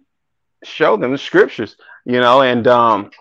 [0.63, 1.75] show them the scriptures.
[2.05, 3.11] You know, and um,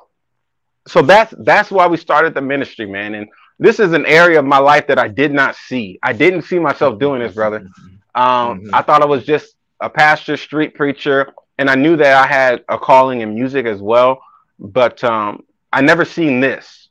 [0.86, 3.14] so that's that's why we started the ministry, man.
[3.14, 5.98] And this is an area of my life that I did not see.
[6.02, 7.68] I didn't see myself doing this, brother.
[8.14, 8.74] Um, mm-hmm.
[8.74, 12.64] I thought I was just a pastor, street preacher, and I knew that I had
[12.68, 14.22] a calling in music as well.
[14.58, 16.81] But um, I never seen this.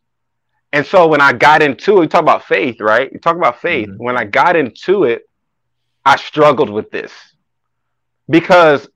[0.73, 3.11] And so when I got into it, you talk about faith, right?
[3.11, 3.89] You talk about faith.
[3.89, 4.03] Mm-hmm.
[4.03, 5.27] When I got into it,
[6.05, 7.11] I struggled with this
[8.29, 8.87] because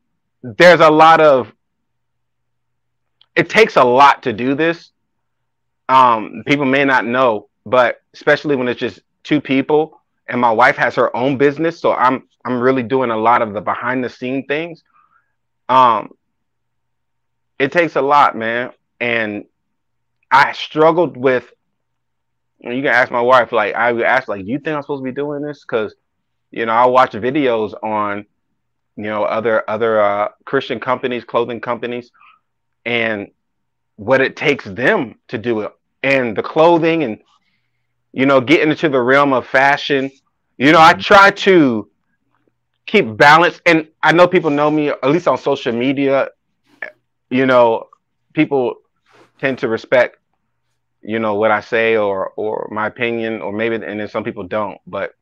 [0.41, 1.51] there's a lot of
[3.35, 4.91] it takes a lot to do this.
[5.89, 10.77] Um, people may not know, but especially when it's just two people and my wife
[10.77, 14.09] has her own business, so I'm I'm really doing a lot of the behind the
[14.09, 14.83] scene things.
[15.69, 16.11] Um,
[17.59, 19.45] it takes a lot, man, and
[20.31, 21.51] I struggled with.
[22.65, 25.01] You can ask my wife, like I would ask, like, do you think I'm supposed
[25.01, 25.61] to be doing this?
[25.61, 25.95] Because,
[26.51, 28.25] you know, I watch videos on,
[28.95, 32.11] you know, other other uh, Christian companies, clothing companies,
[32.85, 33.29] and
[33.97, 37.19] what it takes them to do it, and the clothing and
[38.15, 40.09] you know, getting into the realm of fashion.
[40.57, 41.01] You know, I mm-hmm.
[41.01, 41.89] try to
[42.85, 43.59] keep balance.
[43.65, 46.29] And I know people know me, at least on social media,
[47.29, 47.89] you know,
[48.31, 48.75] people
[49.37, 50.17] tend to respect,
[51.05, 54.43] you know, what I say or or my opinion, or maybe and then some people
[54.43, 54.79] don't.
[54.87, 55.13] But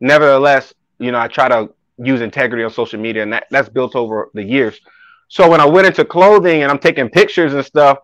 [0.00, 3.94] nevertheless, you know, I try to use integrity on social media and that, that's built
[3.94, 4.80] over the years.
[5.28, 7.98] So when I went into clothing and I'm taking pictures and stuff,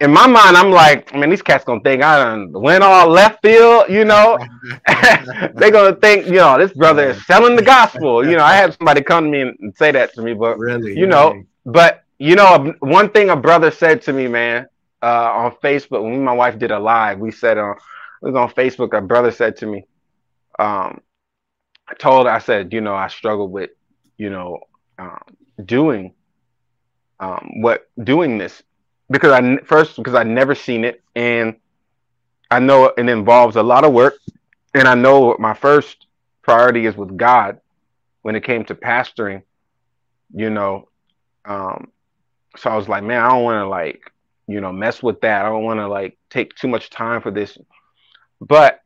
[0.00, 3.08] in my mind, I'm like, I mean, these cats gonna think I done went all
[3.08, 4.38] left field, you know.
[5.54, 8.24] they gonna think, you know, this brother is selling the gospel.
[8.24, 10.96] You know, I had somebody come to me and say that to me, but really,
[10.96, 11.46] you know, really?
[11.66, 14.68] but you know, one thing a brother said to me, man,
[15.02, 17.74] uh, on Facebook when my wife did a live, we said on uh,
[18.22, 18.96] it was on Facebook.
[18.96, 19.84] A brother said to me,
[20.58, 21.00] um,
[21.88, 23.70] I told, I said, you know, I struggled with,
[24.16, 24.58] you know,
[24.98, 26.14] um, doing
[27.20, 28.62] um, what doing this
[29.10, 31.56] because I first because I never seen it and
[32.50, 34.14] I know it involves a lot of work
[34.74, 36.06] and I know my first
[36.42, 37.60] priority is with God
[38.22, 39.42] when it came to pastoring,
[40.34, 40.88] you know.
[41.44, 41.88] Um,
[42.56, 44.12] so I was like, man, I don't want to like,
[44.48, 45.44] you know, mess with that.
[45.44, 47.56] I don't want to like take too much time for this.
[48.40, 48.80] But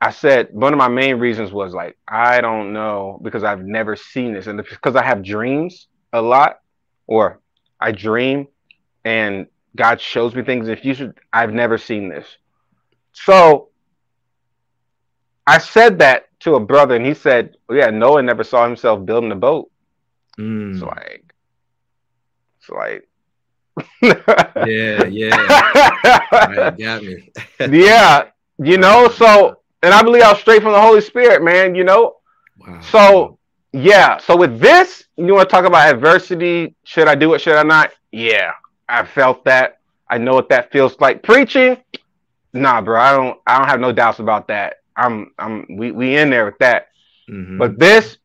[0.00, 3.94] I said one of my main reasons was like, I don't know because I've never
[3.94, 4.48] seen this.
[4.48, 6.58] And because I have dreams a lot,
[7.06, 7.40] or
[7.78, 8.48] I dream
[9.04, 9.46] and
[9.76, 11.14] God shows me things in the future.
[11.32, 12.26] I've never seen this.
[13.12, 13.68] So
[15.46, 19.04] I said that to a brother, and he said, well, "Yeah, Noah never saw himself
[19.04, 19.70] building a boat."
[20.38, 20.72] Mm.
[20.72, 21.34] It's like,
[22.58, 23.08] it's like,
[24.02, 25.36] yeah, yeah,
[26.32, 27.30] right, got me.
[27.70, 28.24] yeah,
[28.58, 29.08] you know.
[29.08, 31.74] So, and I believe I was straight from the Holy Spirit, man.
[31.74, 32.16] You know.
[32.58, 32.80] Wow.
[32.80, 33.38] So,
[33.72, 34.18] yeah.
[34.18, 36.74] So with this, you want to talk about adversity?
[36.84, 37.40] Should I do it?
[37.40, 37.92] Should I not?
[38.10, 38.52] Yeah.
[38.92, 39.78] I felt that.
[40.08, 41.22] I know what that feels like.
[41.22, 41.78] Preaching,
[42.52, 43.00] nah, bro.
[43.00, 43.40] I don't.
[43.46, 44.80] I don't have no doubts about that.
[44.94, 45.32] I'm.
[45.38, 45.66] I'm.
[45.76, 46.88] We we in there with that.
[47.30, 47.56] Mm-hmm.
[47.56, 48.18] But this,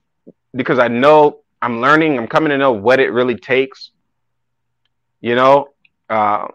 [0.54, 2.18] because I know I'm learning.
[2.18, 3.92] I'm coming to know what it really takes.
[5.22, 5.70] You know,
[6.10, 6.48] uh,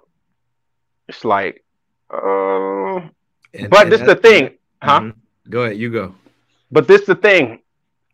[1.09, 1.65] it's like.
[2.13, 3.09] Uh,
[3.55, 5.01] and, but and this is the thing, huh?
[5.01, 5.51] Mm-hmm.
[5.51, 5.77] Go ahead.
[5.77, 6.15] You go.
[6.71, 7.61] But this is the thing.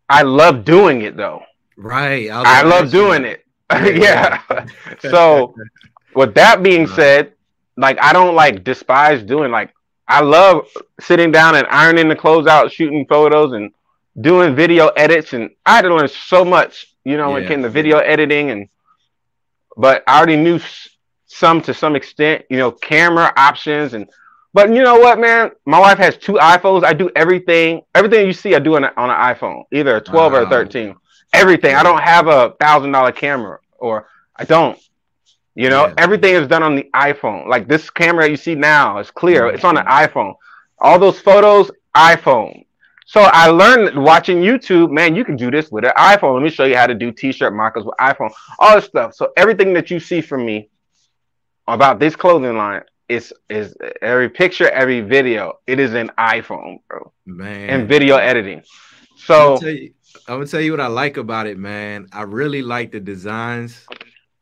[0.09, 1.43] I love doing it though.
[1.77, 2.29] Right.
[2.29, 3.45] I love doing it.
[3.71, 4.41] yeah.
[4.99, 5.53] so
[6.15, 7.33] with that being said,
[7.77, 9.73] like I don't like despise doing like
[10.07, 10.67] I love
[10.99, 13.71] sitting down and ironing the clothes out, shooting photos and
[14.19, 17.33] doing video edits and I had to learn so much, you know, yeah.
[17.35, 18.67] when it came to video editing and
[19.79, 20.59] but I already knew
[21.25, 24.09] some to some extent, you know, camera options and
[24.53, 25.51] but you know what, man?
[25.65, 26.83] My wife has two iPhones.
[26.83, 27.83] I do everything.
[27.93, 30.39] Everything you see, I do on, a, on an iPhone, either a 12 wow.
[30.39, 30.95] or a 13.
[31.33, 31.75] Everything.
[31.75, 34.77] I don't have a thousand dollar camera, or I don't.
[35.53, 35.93] You know, yeah.
[35.97, 37.47] everything is done on the iPhone.
[37.47, 39.47] Like this camera you see now is clear.
[39.47, 40.33] It's on an iPhone.
[40.79, 42.65] All those photos, iPhone.
[43.09, 46.35] So I learned watching YouTube, man, you can do this with an iPhone.
[46.35, 48.29] Let me show you how to do t-shirt markers with iPhone,
[48.59, 49.15] all this stuff.
[49.15, 50.69] So everything that you see from me
[51.67, 55.57] about this clothing line is is every picture, every video.
[55.65, 57.11] It is an iPhone, bro.
[57.25, 57.71] Man.
[57.71, 58.61] And video editing.
[59.17, 59.91] So I'm
[60.27, 62.09] gonna, tell you what I like about it, man.
[62.13, 63.87] I really like the designs.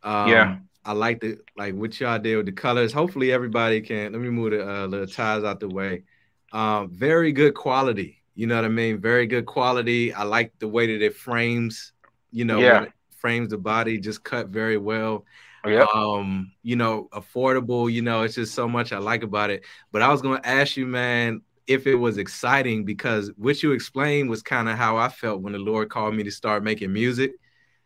[0.03, 0.57] Um, yeah.
[0.83, 2.91] I like the like what y'all did with the colors.
[2.91, 4.11] Hopefully everybody can.
[4.11, 6.03] Let me move the uh, the ties out the way.
[6.51, 8.16] Um, very good quality.
[8.37, 9.01] You know what I mean?
[9.01, 10.13] Very good quality.
[10.13, 11.91] I like the way that it frames.
[12.31, 12.85] You know, yeah.
[13.17, 15.25] frames the body just cut very well.
[15.65, 15.87] Yep.
[15.87, 17.91] Um, you know, affordable.
[17.91, 19.65] You know, it's just so much I like about it.
[19.91, 24.29] But I was gonna ask you, man, if it was exciting because what you explained
[24.29, 27.33] was kind of how I felt when the Lord called me to start making music.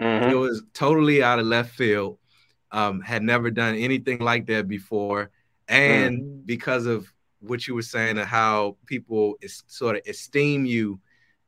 [0.01, 0.31] Mm-hmm.
[0.31, 2.17] It was totally out of left field
[2.71, 5.31] um, had never done anything like that before.
[5.69, 6.45] And mm.
[6.45, 7.11] because of
[7.41, 10.99] what you were saying of how people is, sort of esteem you,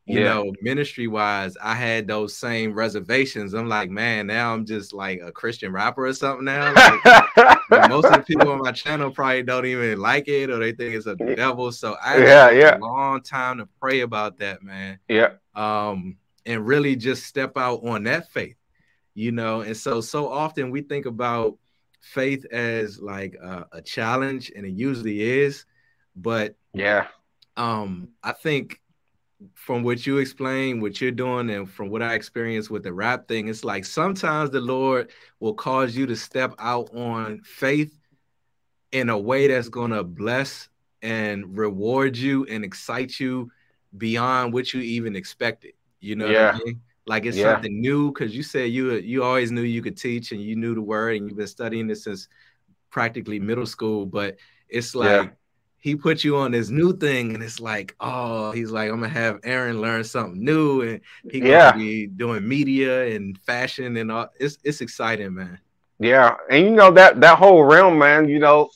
[0.05, 0.33] you yeah.
[0.33, 3.53] know, ministry wise, I had those same reservations.
[3.53, 6.73] I'm like, man, now I'm just like a Christian rapper or something now.
[6.73, 10.73] Like, most of the people on my channel probably don't even like it or they
[10.73, 11.71] think it's a devil.
[11.71, 12.77] So I yeah, yeah.
[12.77, 14.99] a long time to pray about that, man.
[15.07, 15.35] Yeah.
[15.55, 18.57] Um, and really just step out on that faith
[19.13, 21.57] you know and so so often we think about
[22.01, 25.65] faith as like a, a challenge and it usually is
[26.15, 27.07] but yeah
[27.57, 28.79] um i think
[29.55, 33.27] from what you explain what you're doing and from what i experienced with the rap
[33.27, 37.93] thing it's like sometimes the lord will cause you to step out on faith
[38.91, 40.69] in a way that's to bless
[41.01, 43.51] and reward you and excite you
[43.97, 46.51] beyond what you even expected you know yeah.
[46.55, 46.81] I mean?
[47.05, 47.53] like it's yeah.
[47.53, 50.73] something new because you said you you always knew you could teach and you knew
[50.73, 52.27] the word and you've been studying this since
[52.89, 54.37] practically middle school but
[54.69, 55.29] it's like yeah.
[55.83, 59.09] He put you on this new thing and it's like oh he's like i'm gonna
[59.09, 61.71] have aaron learn something new and he gonna yeah.
[61.73, 65.59] be doing media and fashion and all it's it's exciting man
[65.99, 68.69] yeah and you know that that whole realm man you know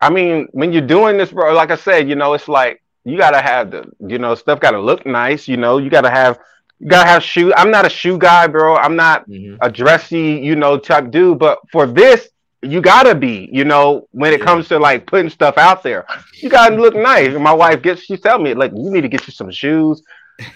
[0.00, 3.18] i mean when you're doing this bro like i said you know it's like you
[3.18, 6.38] gotta have the you know stuff gotta look nice you know you gotta have
[6.80, 7.54] you gotta have shoe.
[7.54, 8.76] I'm not a shoe guy, bro.
[8.76, 9.56] I'm not mm-hmm.
[9.60, 11.38] a dressy, you know, type dude.
[11.38, 12.28] But for this,
[12.64, 14.46] you gotta be, you know, when it yeah.
[14.46, 17.34] comes to like putting stuff out there, you gotta look nice.
[17.34, 20.02] And my wife gets, she tell me like, you need to get you some shoes.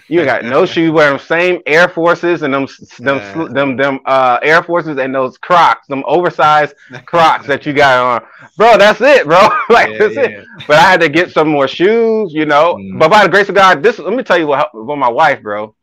[0.09, 0.91] You got no shoes.
[0.91, 2.67] Wear them same Air Forces and them
[2.99, 3.47] them yeah.
[3.53, 6.73] them them uh Air Forces and those Crocs, them oversized
[7.05, 8.77] Crocs that you got on, bro.
[8.77, 9.47] That's it, bro.
[9.69, 10.45] like yeah, that's it.
[10.67, 12.75] But I had to get some more shoes, you know.
[12.75, 12.97] Mm-hmm.
[12.97, 15.41] But by the grace of God, this let me tell you what, what my wife,
[15.41, 15.73] bro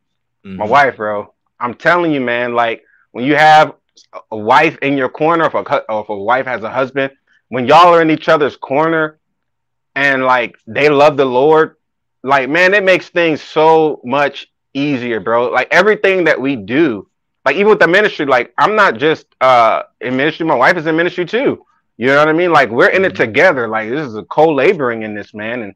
[0.47, 0.57] mm-hmm.
[0.57, 1.33] my wife, bro.
[1.59, 2.55] I'm telling you, man.
[2.55, 3.75] Like when you have
[4.31, 5.59] a wife in your corner, if a
[5.91, 7.13] or if a wife has a husband,
[7.49, 9.19] when y'all are in each other's corner,
[9.95, 11.77] and like they love the Lord,
[12.23, 15.51] like man, it makes things so much easier, bro.
[15.51, 17.09] Like everything that we do,
[17.45, 20.87] like even with the ministry, like I'm not just uh in ministry, my wife is
[20.87, 21.65] in ministry too.
[21.97, 22.53] You know what I mean?
[22.53, 23.23] Like we're in it mm-hmm.
[23.23, 23.69] together.
[23.69, 25.63] Like this is a co-laboring in this, man.
[25.63, 25.75] And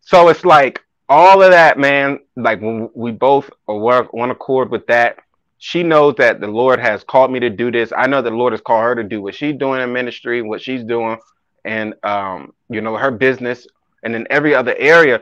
[0.00, 4.86] so it's like all of that, man, like when we both work one accord with
[4.86, 5.18] that,
[5.58, 7.92] she knows that the Lord has called me to do this.
[7.96, 10.62] I know the Lord has called her to do what she's doing in ministry, what
[10.62, 11.18] she's doing,
[11.64, 13.66] and um, you know, her business,
[14.02, 15.20] and in every other area.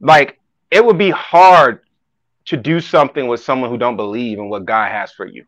[0.00, 0.38] Like
[0.70, 1.80] it would be hard
[2.46, 5.44] to do something with someone who don't believe in what God has for you.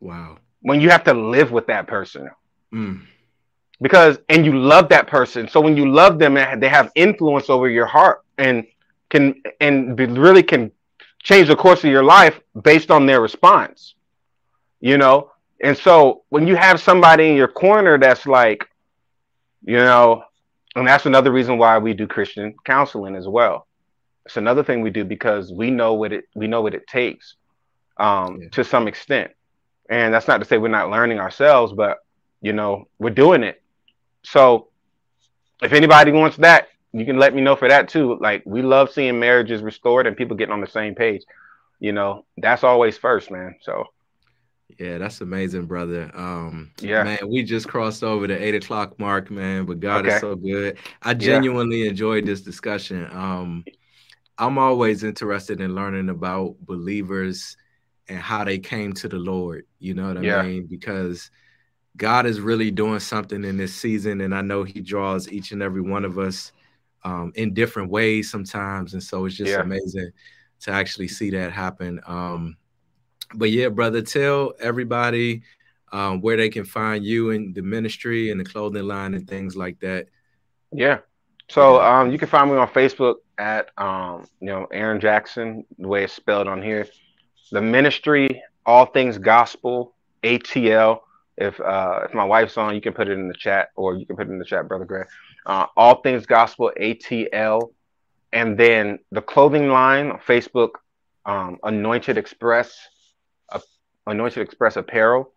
[0.00, 0.38] Wow.
[0.62, 2.30] When you have to live with that person.
[2.72, 3.02] Mm.
[3.82, 5.46] Because and you love that person.
[5.46, 8.64] So when you love them and they have influence over your heart and
[9.10, 10.72] can and really can
[11.28, 13.96] change the course of your life based on their response
[14.80, 15.30] you know?
[15.62, 18.68] And so when you have somebody in your corner that's like
[19.64, 20.22] you know
[20.76, 23.66] and that's another reason why we do christian counseling as well.
[24.26, 27.36] It's another thing we do because we know what it we know what it takes
[27.96, 28.48] um, yeah.
[28.50, 29.30] to some extent.
[29.88, 31.98] And that's not to say we're not learning ourselves but
[32.42, 33.62] you know we're doing it.
[34.24, 34.68] So
[35.62, 38.18] if anybody wants that you can let me know for that too.
[38.20, 41.22] Like we love seeing marriages restored and people getting on the same page.
[41.78, 43.56] You know, that's always first, man.
[43.60, 43.86] So
[44.78, 46.10] yeah, that's amazing, brother.
[46.14, 49.64] Um, yeah, man, we just crossed over the eight o'clock mark, man.
[49.64, 50.16] But God okay.
[50.16, 50.78] is so good.
[51.02, 51.90] I genuinely yeah.
[51.90, 53.06] enjoyed this discussion.
[53.10, 53.64] Um,
[54.38, 57.56] I'm always interested in learning about believers
[58.08, 59.66] and how they came to the Lord.
[59.78, 60.42] You know what I yeah.
[60.42, 60.66] mean?
[60.66, 61.30] Because
[61.96, 65.62] God is really doing something in this season, and I know He draws each and
[65.62, 66.52] every one of us
[67.06, 68.92] um, in different ways sometimes.
[68.92, 69.60] And so it's just yeah.
[69.60, 70.10] amazing
[70.60, 72.00] to actually see that happen.
[72.04, 72.56] Um,
[73.34, 75.42] but yeah, brother, tell everybody
[75.92, 79.56] um, where they can find you in the ministry and the clothing line and things
[79.56, 80.08] like that.
[80.72, 80.98] Yeah.
[81.48, 85.86] So um, you can find me on Facebook at um, you know Aaron Jackson, the
[85.86, 86.88] way it's spelled on here.
[87.52, 89.94] The ministry, all things gospel,
[90.24, 91.02] ATL.
[91.36, 94.06] If uh, if my wife's on, you can put it in the chat, or you
[94.06, 95.06] can put it in the chat, brother Greg
[95.46, 97.70] uh, All Things Gospel ATL,
[98.32, 100.70] and then the clothing line Facebook,
[101.24, 102.76] um, Anointed Express,
[103.50, 103.60] uh,
[104.06, 105.32] Anointed Express Apparel,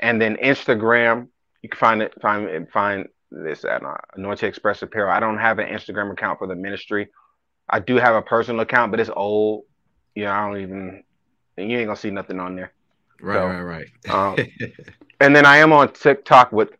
[0.00, 1.28] and then Instagram.
[1.62, 5.10] You can find it find find this at uh, Anointed Express Apparel.
[5.10, 7.08] I don't have an Instagram account for the ministry.
[7.68, 9.64] I do have a personal account, but it's old.
[10.14, 11.02] You know, I don't even.
[11.56, 12.72] You ain't gonna see nothing on there.
[13.22, 14.14] Right, so, right, right.
[14.14, 14.36] um,
[15.20, 16.70] and then I am on TikTok with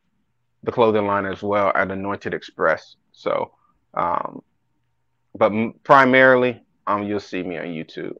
[0.64, 2.96] the clothing line as well at Anointed Express.
[3.12, 3.52] So,
[3.94, 4.42] um,
[5.36, 5.52] but
[5.82, 8.16] primarily, um, you'll see me on YouTube.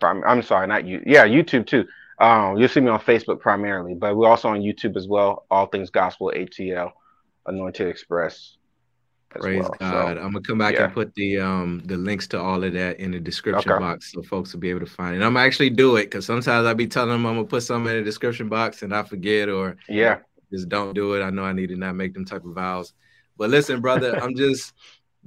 [0.00, 1.02] Prim- I'm sorry, not you.
[1.04, 1.86] Yeah, YouTube too.
[2.20, 5.46] Um, you'll see me on Facebook primarily, but we're also on YouTube as well.
[5.50, 6.92] All things gospel ATL,
[7.46, 8.56] Anointed Express.
[9.30, 9.76] Praise well.
[9.78, 10.16] God.
[10.16, 10.84] So, I'm gonna come back yeah.
[10.84, 13.78] and put the um the links to all of that in the description okay.
[13.78, 15.24] box so folks will be able to find it.
[15.24, 17.98] I'm actually do it because sometimes I be telling them I'm gonna put something in
[17.98, 20.20] the description box and I forget or yeah,
[20.52, 21.22] just don't do it.
[21.22, 22.92] I know I need to not make them type of vows.
[23.36, 24.72] But listen, brother, I'm just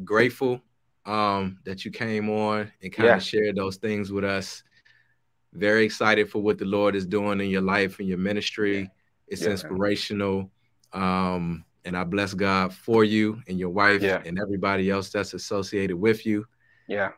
[0.04, 0.62] grateful
[1.06, 3.16] um that you came on and kind yeah.
[3.16, 4.64] of shared those things with us.
[5.54, 8.90] Very excited for what the Lord is doing in your life and your ministry.
[9.28, 10.52] It's yeah, inspirational.
[10.94, 14.22] Um and I bless God for you and your wife yeah.
[14.24, 16.46] and everybody else that's associated with you.
[16.88, 17.12] Yeah.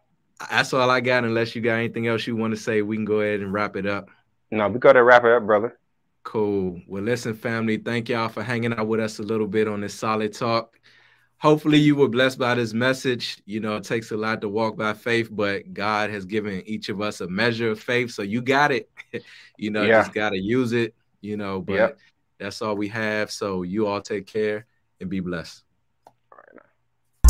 [0.49, 1.26] That's all I got.
[1.26, 3.76] Unless you got anything else you want to say, we can go ahead and wrap
[3.76, 4.10] it up.
[4.51, 5.78] No, we got to wrap it up, brother.
[6.24, 6.82] Cool.
[6.88, 9.93] Well, listen, family, thank y'all for hanging out with us a little bit on this
[9.93, 10.80] solid talk.
[11.38, 13.38] Hopefully, you were blessed by this message.
[13.45, 16.88] You know, it takes a lot to walk by faith, but God has given each
[16.88, 18.11] of us a measure of faith.
[18.11, 18.89] So you got it.
[19.57, 20.01] you know, yeah.
[20.01, 21.99] just got to use it, you know, but yep.
[22.43, 23.32] That's all we have.
[23.32, 24.65] So you all take care
[24.99, 25.63] and be blessed.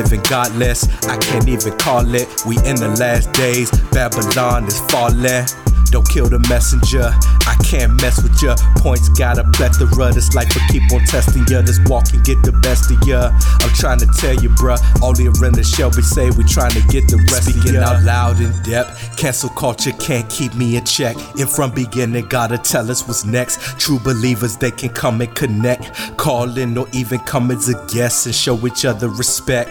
[0.00, 2.26] living godless, I can't even call it.
[2.46, 5.44] We in the last days, Babylon is falling.
[5.90, 7.10] Don't kill the messenger.
[7.50, 8.54] I can't mess with ya.
[8.76, 10.12] Points got a plethora.
[10.12, 11.62] This life will keep on testing ya.
[11.62, 13.32] This walk can get the best of ya.
[13.60, 14.78] I'm trying to tell you, bruh.
[15.02, 17.88] Only around the Shelby say we trying to get the rest Speaking of ya.
[17.90, 19.16] out loud in depth.
[19.16, 21.16] Cancel culture can't keep me in check.
[21.40, 23.58] And from beginning, gotta tell us what's next.
[23.80, 26.16] True believers, they can come and connect.
[26.16, 29.70] Call in or even come as a guest and show each other respect.